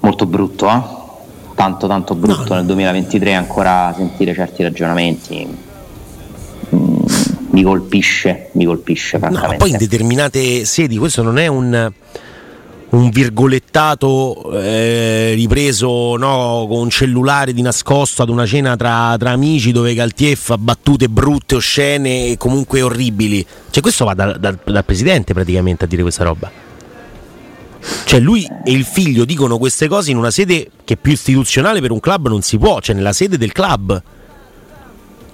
[0.00, 0.80] Molto brutto, eh?
[1.54, 5.58] tanto tanto brutto no, nel 2023 ancora sentire certi ragionamenti.
[6.74, 6.96] Mm,
[7.50, 9.52] mi colpisce, mi colpisce francamente.
[9.52, 11.92] No, poi in determinate sedi questo non è un
[12.90, 19.30] un virgolettato eh, ripreso no, con un cellulare di nascosto ad una cena tra, tra,
[19.30, 23.46] amici dove Galtier fa battute brutte, oscene e comunque orribili.
[23.70, 26.50] Cioè questo va dal, dal, dal presidente praticamente a dire questa roba.
[28.04, 31.92] Cioè lui e il figlio dicono queste cose in una sede che più istituzionale per
[31.92, 34.02] un club non si può, cioè nella sede del club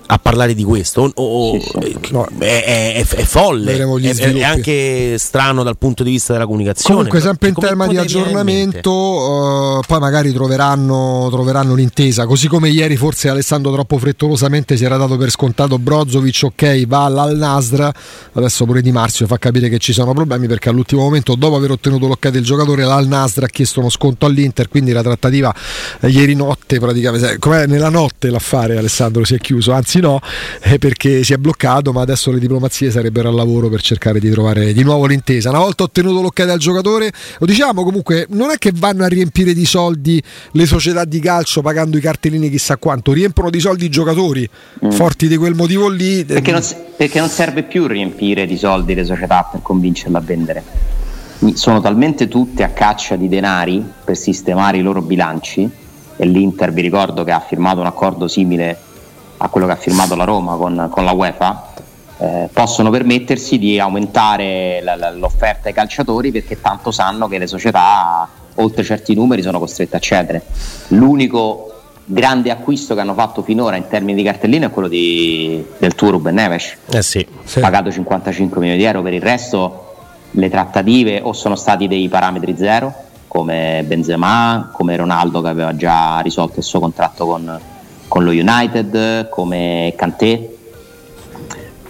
[0.06, 1.10] a parlare di questo?
[1.14, 2.12] O, sì, sì.
[2.12, 2.26] No.
[2.38, 3.76] È, è, è, folle.
[3.76, 7.96] È, è, anche strano dal punto di vista della comunicazione comunque sempre in tema di
[7.96, 14.84] aggiornamento uh, poi magari troveranno, troveranno, l'intesa così come ieri forse Alessandro troppo frettolosamente si
[14.84, 17.88] era dato per scontato Brozovic ok va all'Al Nasr.
[18.32, 21.72] Adesso pure Di Marzio fa capire che ci sono problemi perché all'ultimo momento dopo aver
[21.72, 25.54] ottenuto l'ok del giocatore l'Al Nasr ha chiesto uno sconto all'Inter quindi la trattativa
[26.00, 29.72] eh, ieri notte praticamente come nella notte l'affare Alessandro si è chiuso?
[29.72, 30.20] Anzi anzi no,
[30.62, 34.30] eh, perché si è bloccato, ma adesso le diplomazie sarebbero al lavoro per cercare di
[34.30, 35.50] trovare di nuovo l'intesa.
[35.50, 39.52] Una volta ottenuto l'ok dal giocatore, lo diciamo comunque, non è che vanno a riempire
[39.54, 43.88] di soldi le società di calcio pagando i cartellini chissà quanto, riempiono di soldi i
[43.88, 44.48] giocatori,
[44.84, 44.90] mm.
[44.90, 46.24] forti di quel motivo lì.
[46.24, 46.62] Perché non,
[46.96, 50.64] perché non serve più riempire di soldi le società per convincerle a vendere
[51.52, 55.70] sono talmente tutte a caccia di denari per sistemare i loro bilanci
[56.16, 58.85] e l'Inter vi ricordo che ha firmato un accordo simile
[59.38, 61.72] a quello che ha firmato la Roma con, con la UEFA,
[62.18, 68.26] eh, possono permettersi di aumentare l- l'offerta ai calciatori perché tanto sanno che le società
[68.54, 70.42] oltre certi numeri sono costrette a cedere.
[70.88, 71.72] L'unico
[72.04, 76.10] grande acquisto che hanno fatto finora in termini di cartellino è quello di, del tuo
[76.10, 77.60] Ruben Neves, eh sì, sì.
[77.60, 79.94] pagato 55 milioni di euro, per il resto
[80.30, 82.94] le trattative o sono stati dei parametri zero
[83.26, 87.60] come Benzema, come Ronaldo che aveva già risolto il suo contratto con,
[88.08, 90.56] con lo United come Kanté.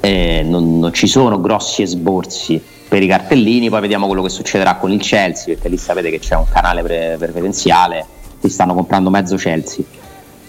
[0.01, 4.77] Eh, non, non, ci sono grossi esborsi per i cartellini poi vediamo quello che succederà
[4.77, 8.07] con il Chelsea perché lì sapete che c'è un canale pre- preferenziale
[8.41, 9.85] ti stanno comprando mezzo Chelsea.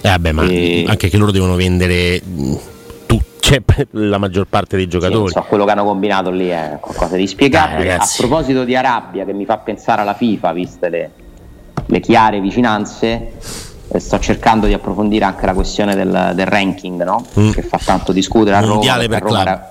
[0.02, 0.86] Eh vabbè ma e...
[0.88, 2.22] anche che loro devono vendere
[3.08, 5.32] tu, cioè, la maggior parte dei giocatori.
[5.32, 7.96] sì, so, quello che hanno combinato lì è qualcosa di spiegabile.
[7.96, 11.12] A proposito di Arabia che mi fa pensare alla FIFA viste le,
[11.86, 13.32] le chiare vicinanze
[13.98, 17.26] sto cercando di approfondire anche la questione del, del ranking no?
[17.40, 17.52] mm.
[17.52, 19.62] che fa tanto discutere a Roma, Mondiale per Roma club.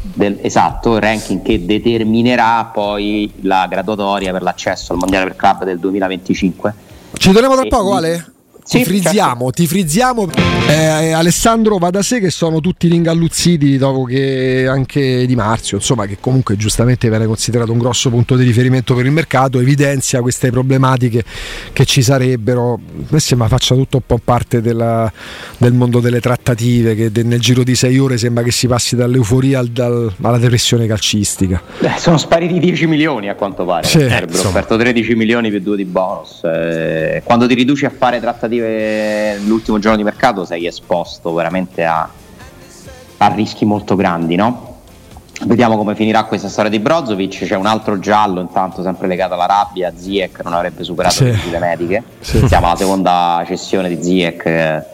[0.00, 5.64] Del, esatto, il ranking che determinerà poi la graduatoria per l'accesso al Mondiale per Club
[5.64, 6.74] del 2025.
[7.14, 8.32] Ci torniamo tra poco, Ale?
[8.68, 9.50] Ti frizziamo, certo.
[9.52, 10.28] ti frizziamo.
[10.68, 16.04] Eh, Alessandro va da sé che sono tutti ringalluzziti dopo che anche Di Marzio, insomma,
[16.04, 20.50] che comunque giustamente viene considerato un grosso punto di riferimento per il mercato, evidenzia queste
[20.50, 21.24] problematiche
[21.72, 22.78] che ci sarebbero.
[23.08, 25.10] Me sembra faccia tutto un po' parte della,
[25.56, 29.60] del mondo delle trattative, che nel giro di sei ore sembra che si passi dall'euforia
[29.60, 31.62] al, dal, alla depressione calcistica.
[31.80, 33.86] Eh, sono spariti 10 milioni a quanto pare.
[33.86, 36.42] Sì, eh, offerto 13 milioni più due di bonus.
[36.44, 41.84] Eh, quando ti riduci a fare trattative trattative l'ultimo giorno di mercato sei esposto veramente
[41.84, 42.08] a,
[43.18, 44.66] a rischi molto grandi, no?
[45.44, 47.46] Vediamo come finirà questa storia di Brozovic.
[47.46, 49.92] C'è un altro giallo, intanto sempre legato alla rabbia.
[49.96, 51.24] Ziek non avrebbe superato sì.
[51.24, 52.02] le visite mediche.
[52.18, 52.44] Sì.
[52.48, 54.84] Siamo alla seconda cessione di Ziek eh,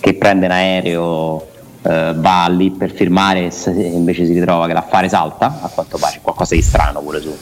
[0.00, 1.46] che prende un aereo,
[1.82, 3.52] eh, va lì per firmare e
[3.86, 5.60] invece si ritrova che l'affare salta.
[5.62, 7.32] A quanto pare c'è qualcosa di strano pure su,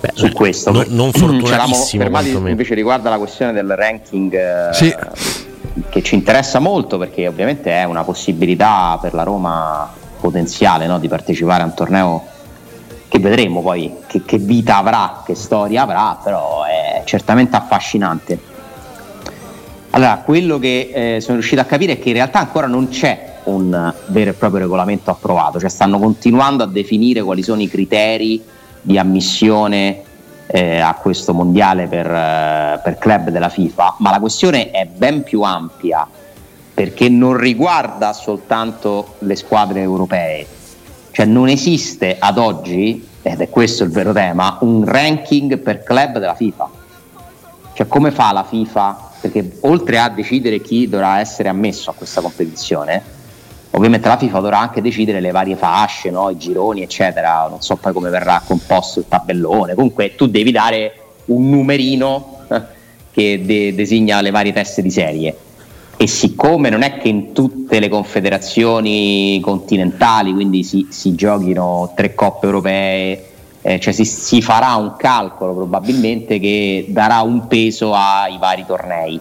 [0.00, 0.72] Beh, su questo.
[0.72, 2.02] No, non fortunatissimo.
[2.02, 4.94] Fermati invece riguarda la questione del ranking eh, sì.
[5.88, 11.08] che ci interessa molto perché ovviamente è una possibilità per la Roma potenziale no, di
[11.08, 12.24] partecipare a un torneo
[13.08, 18.38] che vedremo poi che, che, vita avrà, che storia avrà, però è certamente affascinante.
[19.90, 23.38] Allora, quello che eh, sono riuscito a capire è che in realtà ancora non c'è
[23.44, 28.40] un vero e proprio regolamento approvato, cioè stanno continuando a definire quali sono i criteri
[28.80, 30.02] di ammissione
[30.46, 35.22] eh, a questo mondiale per, eh, per club della FIFA, ma la questione è ben
[35.22, 36.06] più ampia
[36.72, 40.46] perché non riguarda soltanto le squadre europee,
[41.10, 46.18] cioè non esiste ad oggi, ed è questo il vero tema, un ranking per club
[46.18, 46.70] della FIFA.
[47.74, 49.10] Cioè come fa la FIFA?
[49.20, 53.02] Perché oltre a decidere chi dovrà essere ammesso a questa competizione,
[53.72, 56.28] Ovviamente la FIFA dovrà anche decidere le varie fasce, no?
[56.30, 57.46] i gironi, eccetera.
[57.48, 59.74] Non so poi come verrà composto il tabellone.
[59.74, 60.92] Comunque tu devi dare
[61.26, 62.38] un numerino
[63.12, 65.36] che de- designa le varie teste di serie.
[65.96, 72.14] E siccome non è che in tutte le confederazioni continentali, quindi si, si giochino tre
[72.14, 73.24] coppe europee,
[73.60, 79.20] eh, cioè si, si farà un calcolo probabilmente che darà un peso ai vari tornei.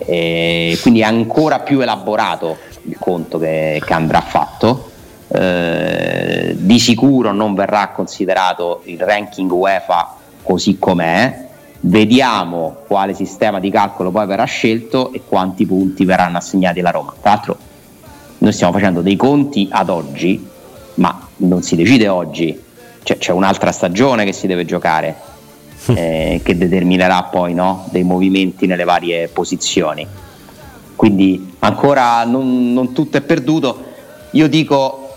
[0.00, 2.56] Eh, quindi è ancora più elaborato
[2.88, 4.90] il conto che, che andrà fatto.
[5.28, 11.46] Eh, di sicuro non verrà considerato il ranking UEFA così com'è.
[11.80, 17.14] Vediamo quale sistema di calcolo poi verrà scelto e quanti punti verranno assegnati alla Roma.
[17.20, 17.56] Tra l'altro,
[18.38, 20.44] noi stiamo facendo dei conti ad oggi,
[20.94, 22.60] ma non si decide oggi,
[23.02, 25.14] c'è, c'è un'altra stagione che si deve giocare,
[25.94, 30.06] eh, che determinerà poi no, dei movimenti nelle varie posizioni.
[30.98, 33.84] Quindi ancora non, non tutto è perduto.
[34.32, 35.14] Io dico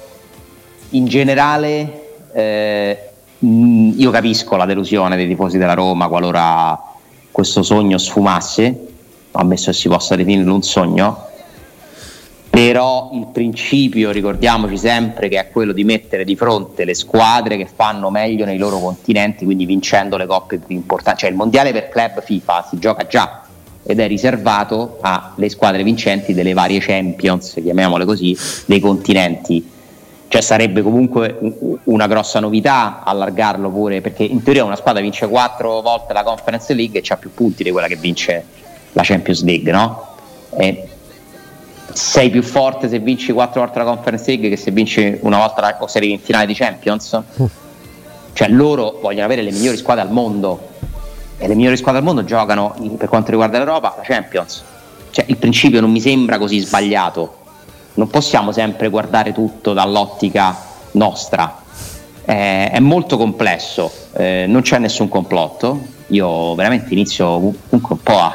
[0.89, 6.79] in generale eh, io capisco la delusione dei tifosi della Roma qualora
[7.31, 8.89] questo sogno sfumasse,
[9.31, 11.29] ammesso che si possa definire un sogno,
[12.47, 17.65] però il principio, ricordiamoci sempre, che è quello di mettere di fronte le squadre che
[17.65, 21.89] fanno meglio nei loro continenti, quindi vincendo le coppe più importanti, cioè il mondiale per
[21.89, 23.40] club FIFA si gioca già
[23.83, 29.79] ed è riservato alle squadre vincenti delle varie Champions, chiamiamole così, dei continenti
[30.31, 31.37] cioè sarebbe comunque
[31.83, 36.73] una grossa novità allargarlo pure perché in teoria una squadra vince quattro volte la Conference
[36.73, 38.45] League e ha più punti di quella che vince
[38.93, 40.15] la Champions League no?
[40.57, 40.87] E
[41.91, 45.59] sei più forte se vinci quattro volte la Conference League che se vinci una volta
[45.59, 47.45] la, o sei in finale di Champions mm.
[48.31, 50.69] cioè loro vogliono avere le migliori squadre al mondo
[51.41, 54.63] e le migliori squadre al mondo giocano per quanto riguarda l'Europa la Champions
[55.10, 57.39] cioè il principio non mi sembra così sbagliato
[57.93, 60.56] non possiamo sempre guardare tutto dall'ottica
[60.91, 61.60] nostra.
[62.23, 65.80] Eh, è molto complesso, eh, non c'è nessun complotto.
[66.08, 68.34] Io veramente inizio comunque un po' a,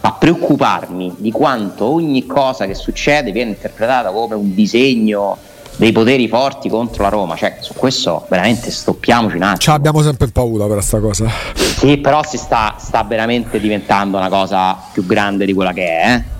[0.00, 5.36] a, preoccuparmi di quanto ogni cosa che succede viene interpretata come un disegno
[5.80, 7.34] dei poteri forti contro la Roma.
[7.36, 9.58] Cioè, su questo veramente stoppiamoci un attimo.
[9.58, 11.26] Ci abbiamo sempre paura per questa cosa.
[11.54, 16.14] Sì, però si sta, sta veramente diventando una cosa più grande di quella che è.
[16.14, 16.38] Eh?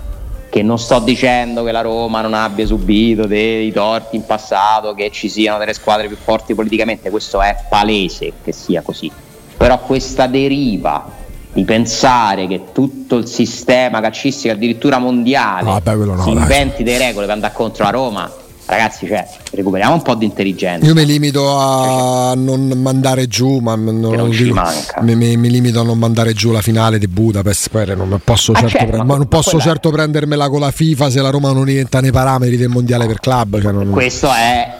[0.51, 5.09] che non sto dicendo che la Roma non abbia subito dei torti in passato, che
[5.09, 9.09] ci siano delle squadre più forti politicamente, questo è palese che sia così.
[9.55, 11.07] Però questa deriva
[11.53, 16.97] di pensare che tutto il sistema calcistico, addirittura mondiale, no, vabbè, no, si inventi delle
[16.97, 18.29] regole per andare contro la Roma,
[18.71, 20.85] ragazzi, cioè, recuperiamo un po' di intelligenza.
[20.85, 24.61] Io mi limito a non mandare giù, ma non, non dico,
[25.01, 27.69] mi, mi, mi, limito a non mandare giù la finale di Budapest.
[27.69, 31.09] Poi non posso, ah, certo, certo, pre- ma non posso certo prendermela con la FIFA
[31.09, 33.61] se la Roma non diventa nei parametri del mondiale per club.
[33.61, 33.89] Cioè non...
[33.89, 34.71] Questo è,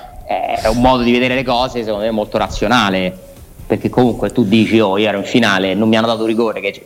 [0.61, 3.29] è, un modo di vedere le cose, secondo me, molto razionale.
[3.67, 6.85] Perché comunque tu dici, oh, io ero in finale, non mi hanno dato rigore, che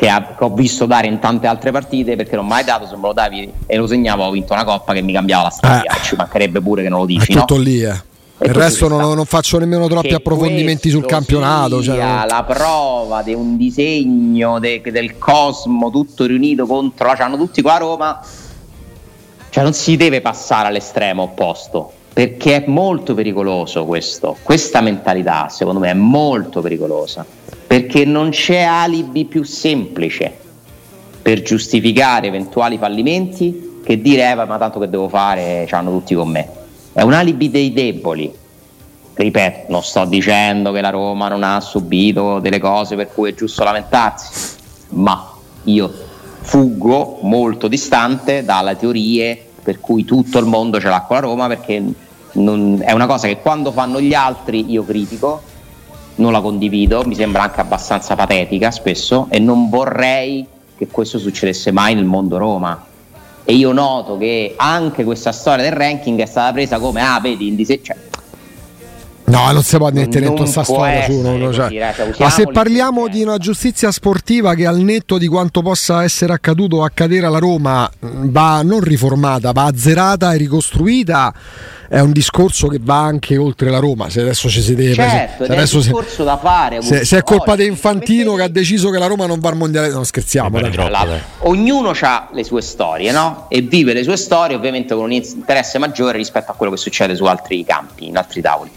[0.00, 2.96] che, ha, che, ho visto dare in tante altre partite perché non mai dato se
[2.96, 5.94] me lo davi e lo segnavo ho vinto una coppa che mi cambiava la storia
[5.94, 6.02] eh.
[6.02, 7.62] ci mancherebbe pure che non lo dici tutto no?
[7.62, 8.08] lì eh.
[8.42, 11.82] Il resto non, non, faccio nemmeno troppi approfondimenti sul campionato.
[11.82, 11.98] Cioè...
[11.98, 17.74] la prova di un disegno de, del cosmo tutto riunito contro, cioè hanno tutti qua
[17.74, 18.20] a Roma.
[19.50, 24.36] Cioè non si deve passare all'estremo opposto perché è molto pericoloso questo.
[24.42, 27.24] Questa mentalità, secondo me, è molto pericolosa
[27.66, 30.30] perché non c'è alibi più semplice
[31.22, 36.14] per giustificare eventuali fallimenti che dire eh, ma tanto che devo fare, ce l'hanno tutti
[36.14, 36.46] con me.
[36.92, 38.30] È un alibi dei deboli.
[39.14, 43.34] Ripeto, non sto dicendo che la Roma non ha subito delle cose per cui è
[43.34, 44.56] giusto lamentarsi,
[44.90, 45.26] ma
[45.64, 45.90] io
[46.42, 51.46] fuggo molto distante dalle teorie per cui tutto il mondo ce l'ha con la Roma
[51.46, 55.42] perché non, è una cosa che quando fanno gli altri io critico
[56.16, 61.70] non la condivido, mi sembra anche abbastanza patetica spesso e non vorrei che questo succedesse
[61.72, 62.86] mai nel mondo Roma.
[63.44, 67.48] E io noto che anche questa storia del ranking è stata presa come, ah, vedi,
[67.48, 67.96] in dise- cioè,
[69.30, 71.68] No, non si può mettere dentro questa storia su, no, cioè.
[71.68, 76.32] cioè, Ma se parliamo di una giustizia sportiva che al netto di quanto possa essere
[76.32, 81.32] accaduto o accadere alla Roma va non riformata, va azzerata e ricostruita,
[81.88, 84.10] è un discorso che va anche oltre la Roma.
[84.10, 84.94] Se adesso ci si deve.
[84.94, 86.82] Certo, se, adesso è un discorso se, da fare.
[86.82, 89.56] Se, se, è colpa di Infantino che ha deciso che la Roma non va al
[89.56, 90.58] mondiale, non scherziamo.
[90.58, 91.06] Troppo, la,
[91.40, 93.46] ognuno ha le sue storie, no?
[93.48, 97.14] E vive le sue storie, ovviamente con un interesse maggiore rispetto a quello che succede
[97.14, 98.70] su altri campi, in altri tavoli.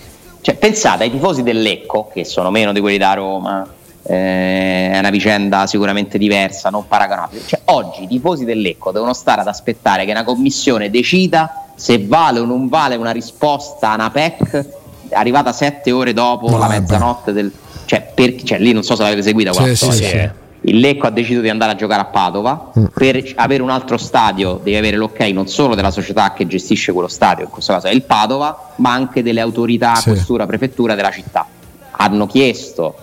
[0.44, 3.66] Cioè, pensate ai tifosi del Lecco, che sono meno di quelli da Roma,
[4.04, 7.44] eh, è una vicenda sicuramente diversa, non paragonabile.
[7.46, 12.06] Cioè, oggi i tifosi del Lecco devono stare ad aspettare che una commissione decida se
[12.06, 14.66] vale o non vale una risposta a una PEC
[15.12, 17.50] arrivata sette ore dopo no, la mezzanotte del...
[17.86, 18.44] Cioè, per...
[18.44, 20.10] cioè, lì non so se l'avete seguita quella sì, storia.
[20.10, 20.30] Sì, sì.
[20.66, 22.86] Il Lecco ha deciso di andare a giocare a Padova, mm.
[22.94, 27.08] per avere un altro stadio devi avere l'ok non solo della società che gestisce quello
[27.08, 30.10] stadio, in questo caso è il Padova, ma anche delle autorità, sì.
[30.10, 31.46] questura, prefettura della città.
[31.92, 32.96] Hanno chiesto,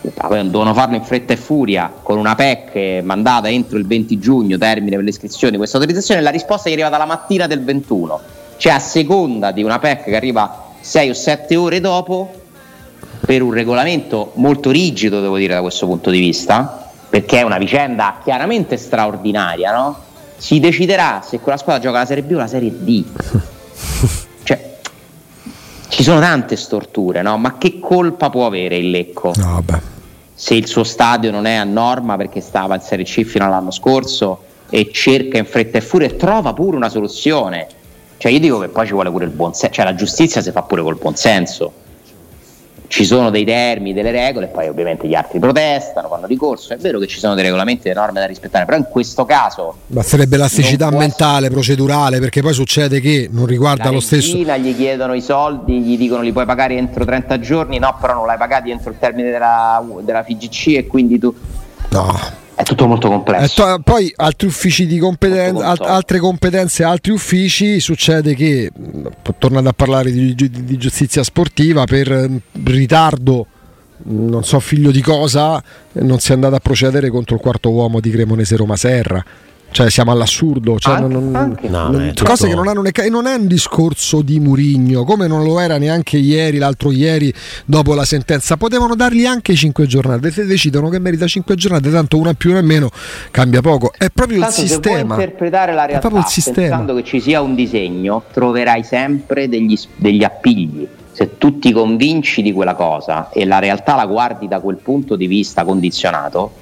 [0.00, 4.96] devono farlo in fretta e furia, con una PEC mandata entro il 20 giugno, termine
[4.96, 8.20] per le iscrizioni, questa autorizzazione, la risposta è arrivata la mattina del 21,
[8.58, 12.40] cioè a seconda di una PEC che arriva 6 o 7 ore dopo,
[13.24, 16.81] per un regolamento molto rigido, devo dire, da questo punto di vista,
[17.12, 19.98] perché è una vicenda chiaramente straordinaria, no?
[20.38, 23.04] Si deciderà se quella squadra gioca la Serie B o la Serie D.
[24.44, 24.76] cioè,
[25.88, 27.36] ci sono tante storture, no?
[27.36, 29.32] Ma che colpa può avere il Lecco?
[29.36, 29.62] No,
[30.32, 33.72] se il suo stadio non è a norma perché stava in Serie C fino all'anno
[33.72, 37.66] scorso e cerca in fretta e furia e trova pure una soluzione.
[38.16, 40.50] Cioè io dico che poi ci vuole pure il buon senso, cioè la giustizia si
[40.50, 41.81] fa pure col buon senso
[42.92, 46.74] ci sono dei termini, delle regole, poi ovviamente gli altri protestano, fanno ricorso.
[46.74, 49.76] È vero che ci sono dei regolamenti, delle norme da rispettare, però in questo caso.
[49.86, 51.54] Basterebbe l'asticità mentale, essere...
[51.54, 54.36] procedurale, perché poi succede che non riguarda lo stesso.
[54.36, 58.26] gli chiedono i soldi, gli dicono li puoi pagare entro 30 giorni, no, però non
[58.26, 61.34] l'hai pagati entro il termine della, della FIGC e quindi tu.
[61.88, 63.62] No è tutto molto complesso.
[63.62, 68.70] To- poi altri uffici di competenza, alt- altre competenze, altri uffici, succede che,
[69.38, 72.30] tornando a parlare di, di, di giustizia sportiva, per
[72.64, 73.46] ritardo
[74.04, 78.00] non so figlio di cosa, non si è andato a procedere contro il quarto uomo
[78.00, 79.24] di Cremonese Roma Serra
[79.72, 81.68] cioè siamo all'assurdo cioè anche, non, anche.
[81.68, 85.42] No, non, cose che non hanno e non è un discorso di Murigno come non
[85.42, 87.32] lo era neanche ieri l'altro ieri
[87.64, 88.56] dopo la sentenza.
[88.56, 92.62] Potevano dargli anche 5 giornate se decidono che merita 5 giornate tanto una più o
[92.62, 92.90] meno
[93.30, 93.92] cambia poco.
[93.96, 95.16] È proprio tanto il sistema.
[95.16, 100.86] se interpretare la realtà pensando che ci sia un disegno troverai sempre degli, degli appigli.
[101.12, 105.16] Se tu ti convinci di quella cosa e la realtà la guardi da quel punto
[105.16, 106.61] di vista condizionato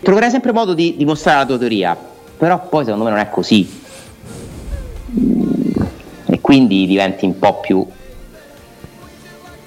[0.00, 1.96] troverai sempre modo di dimostrare la tua teoria,
[2.36, 3.86] però poi secondo me non è così.
[6.26, 7.86] E quindi diventi un po' più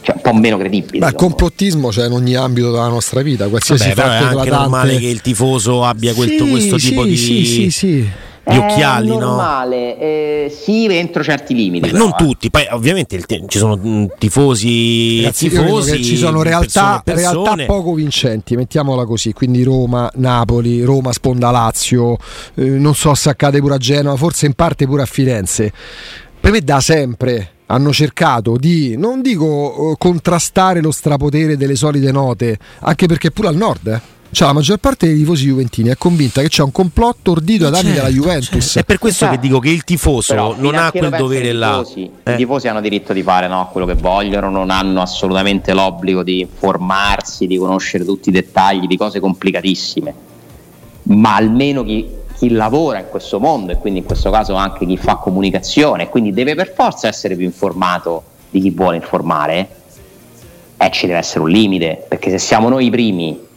[0.02, 1.06] cioè un po' meno credibile.
[1.06, 4.98] Beh, complottismo c'è in ogni ambito della nostra vita, qualsiasi Vabbè, fatto è anche normale
[4.98, 8.10] che il tifoso abbia quel, sì, questo tipo sì, di sì, sì, sì
[8.44, 10.02] gli occhiali, è normale, no?
[10.02, 11.86] eh, sì, entro certi limiti.
[11.86, 12.24] Beh, però, non eh.
[12.24, 17.56] tutti, poi ovviamente t- ci sono mm, tifosi, Ragazzi, tifosi ci sono realtà, persone, persone.
[17.56, 22.18] realtà, poco vincenti, mettiamola così, quindi Roma, Napoli, Roma sponda Lazio,
[22.56, 25.72] eh, non so se accade pure a Genova, forse in parte pure a Firenze.
[26.40, 32.12] Per me da sempre hanno cercato di, non dico eh, contrastare lo strapotere delle solite
[32.12, 35.98] note, anche perché pure al nord, eh cioè, la maggior parte dei tifosi juventini è
[35.98, 38.64] convinta che c'è un complotto ordito ad anni della certo, Juventus.
[38.64, 38.80] Certo.
[38.80, 41.82] È per questo che dico che il tifoso Però, non ha quel dovere là.
[41.84, 42.34] Tifosi, eh.
[42.34, 46.40] I tifosi hanno diritto di fare no, quello che vogliono, non hanno assolutamente l'obbligo di
[46.40, 50.14] informarsi, di conoscere tutti i dettagli di cose complicatissime.
[51.04, 52.08] Ma almeno chi,
[52.38, 56.32] chi lavora in questo mondo e quindi in questo caso anche chi fa comunicazione, quindi
[56.32, 59.68] deve per forza essere più informato di chi vuole informare,
[60.78, 63.50] eh, ci deve essere un limite, perché se siamo noi i primi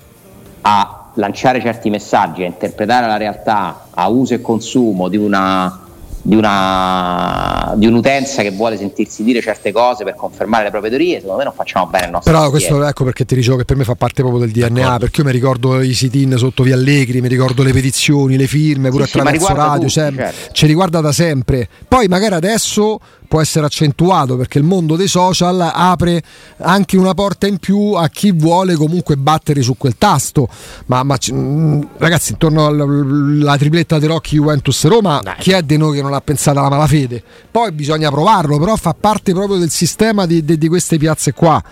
[0.67, 5.79] a lanciare certi messaggi, a interpretare la realtà a uso e consumo di una
[6.27, 11.17] di, una, di, un'utenza che vuole sentirsi dire certe cose per confermare le proprie teorie,
[11.17, 13.77] secondo me non facciamo bene il nostro Però questo ecco perché ti dicevo che per
[13.77, 14.99] me fa parte proprio del DNA, D'accordo.
[15.01, 18.89] perché io mi ricordo i sit-in sotto Via Allegri, mi ricordo le petizioni, le firme,
[18.89, 20.53] pure sì, attraverso sì, radio, tutti, cioè, certo.
[20.55, 21.69] ci riguarda da sempre.
[21.87, 26.23] Poi magari adesso può essere accentuato perché il mondo dei social apre
[26.59, 30.49] anche una porta in più a chi vuole comunque battere su quel tasto.
[30.87, 35.37] Ma, ma mm, ragazzi, intorno alla tripletta dei Rocchi Juventus Roma, Dai.
[35.39, 37.23] chi è di noi che non ha pensato alla malafede?
[37.51, 41.63] Poi bisogna provarlo, però fa parte proprio del sistema di, di, di queste piazze qua.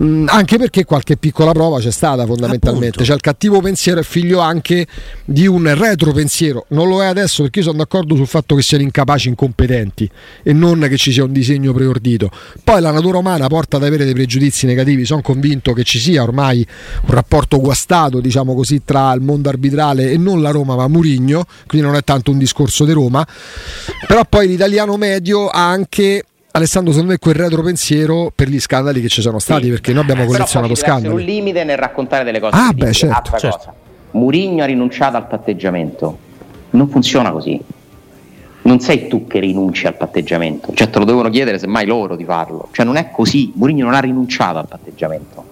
[0.00, 2.86] Mm, anche perché qualche piccola prova c'è stata fondamentalmente.
[2.86, 3.04] Appunto.
[3.04, 4.86] Cioè il cattivo pensiero è figlio anche
[5.24, 6.66] di un retro pensiero.
[6.70, 10.10] Non lo è adesso perché io sono d'accordo sul fatto che siano incapaci, incompetenti
[10.42, 12.30] e non che ci sia un disegno preordito.
[12.62, 15.04] Poi la natura umana porta ad avere dei pregiudizi negativi.
[15.04, 16.66] Sono convinto che ci sia ormai
[17.02, 21.44] un rapporto guastato, diciamo così, tra il mondo arbitrale e non la Roma, ma Murigno.
[21.66, 23.24] Quindi non è tanto un discorso di Roma.
[24.08, 26.24] Però poi l'italiano medio ha anche
[26.56, 29.70] Alessandro, secondo me quel retropensiero per gli scandali che ci sono stati, sì.
[29.70, 31.12] perché noi abbiamo collezionato scandali.
[31.12, 32.56] C'è un limite nel raccontare delle cose.
[32.56, 33.74] Ah, beh, certo, certo.
[34.12, 36.16] Murigno ha rinunciato al patteggiamento.
[36.70, 37.60] Non funziona così.
[38.62, 42.24] Non sei tu che rinunci al patteggiamento, cioè te lo devono chiedere semmai loro di
[42.24, 42.68] farlo.
[42.70, 43.52] Cioè non è così.
[43.56, 45.44] Murigno non ha rinunciato al patteggiamento.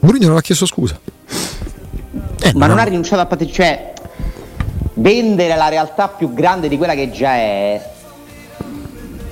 [0.00, 1.00] Murigno non ha chiesto scusa.
[2.42, 2.74] Eh, ma no.
[2.74, 3.62] non ha rinunciato al patteggiamento.
[3.62, 3.92] Cioè,
[4.96, 7.80] vendere la realtà più grande di quella che già è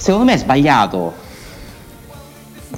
[0.00, 1.28] secondo me è sbagliato.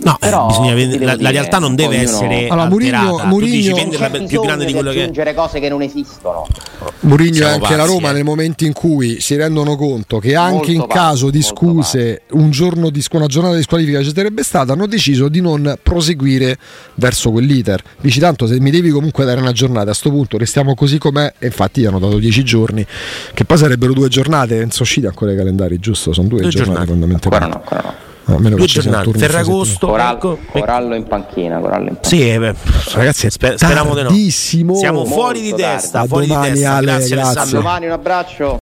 [0.01, 4.41] No, eh, bisogna vedere, la, la, realtà non deve essere allora, Murigno, Murigno venderla più
[4.41, 6.47] grande di quello che aggiungere cose che non esistono.
[7.01, 8.13] Murigno e anche pazzi, la Roma eh.
[8.15, 12.51] nel momento in cui si rendono conto che anche molto in caso di scuse un
[12.51, 16.57] giorno di, una giornata di squalifica ci sarebbe stata, hanno deciso di non proseguire
[16.95, 17.83] verso quell'iter.
[18.01, 21.35] Dici tanto se mi devi comunque dare una giornata, a questo punto restiamo così com'è
[21.39, 22.85] e infatti gli hanno dato dieci giorni,
[23.35, 26.13] che poi sarebbero due giornate, non sono usciti ancora i calendari, giusto?
[26.13, 27.45] Sono due, due giornate, giornate fondamentalmente.
[27.45, 28.11] Ancora no, ancora no.
[28.25, 30.39] Ah, due giornate, Ferragosto, Corallo, ecco.
[30.59, 31.59] Corallo in panchina.
[31.59, 32.23] Corallo in panchina.
[32.23, 32.55] Sì, eh, beh,
[32.95, 34.75] ragazzi, sper- speriamo di no.
[34.77, 36.81] Siamo fuori di testa, fuori di testa.
[36.81, 37.59] Grazie Alessandro.
[37.59, 38.49] Domani un abbraccio.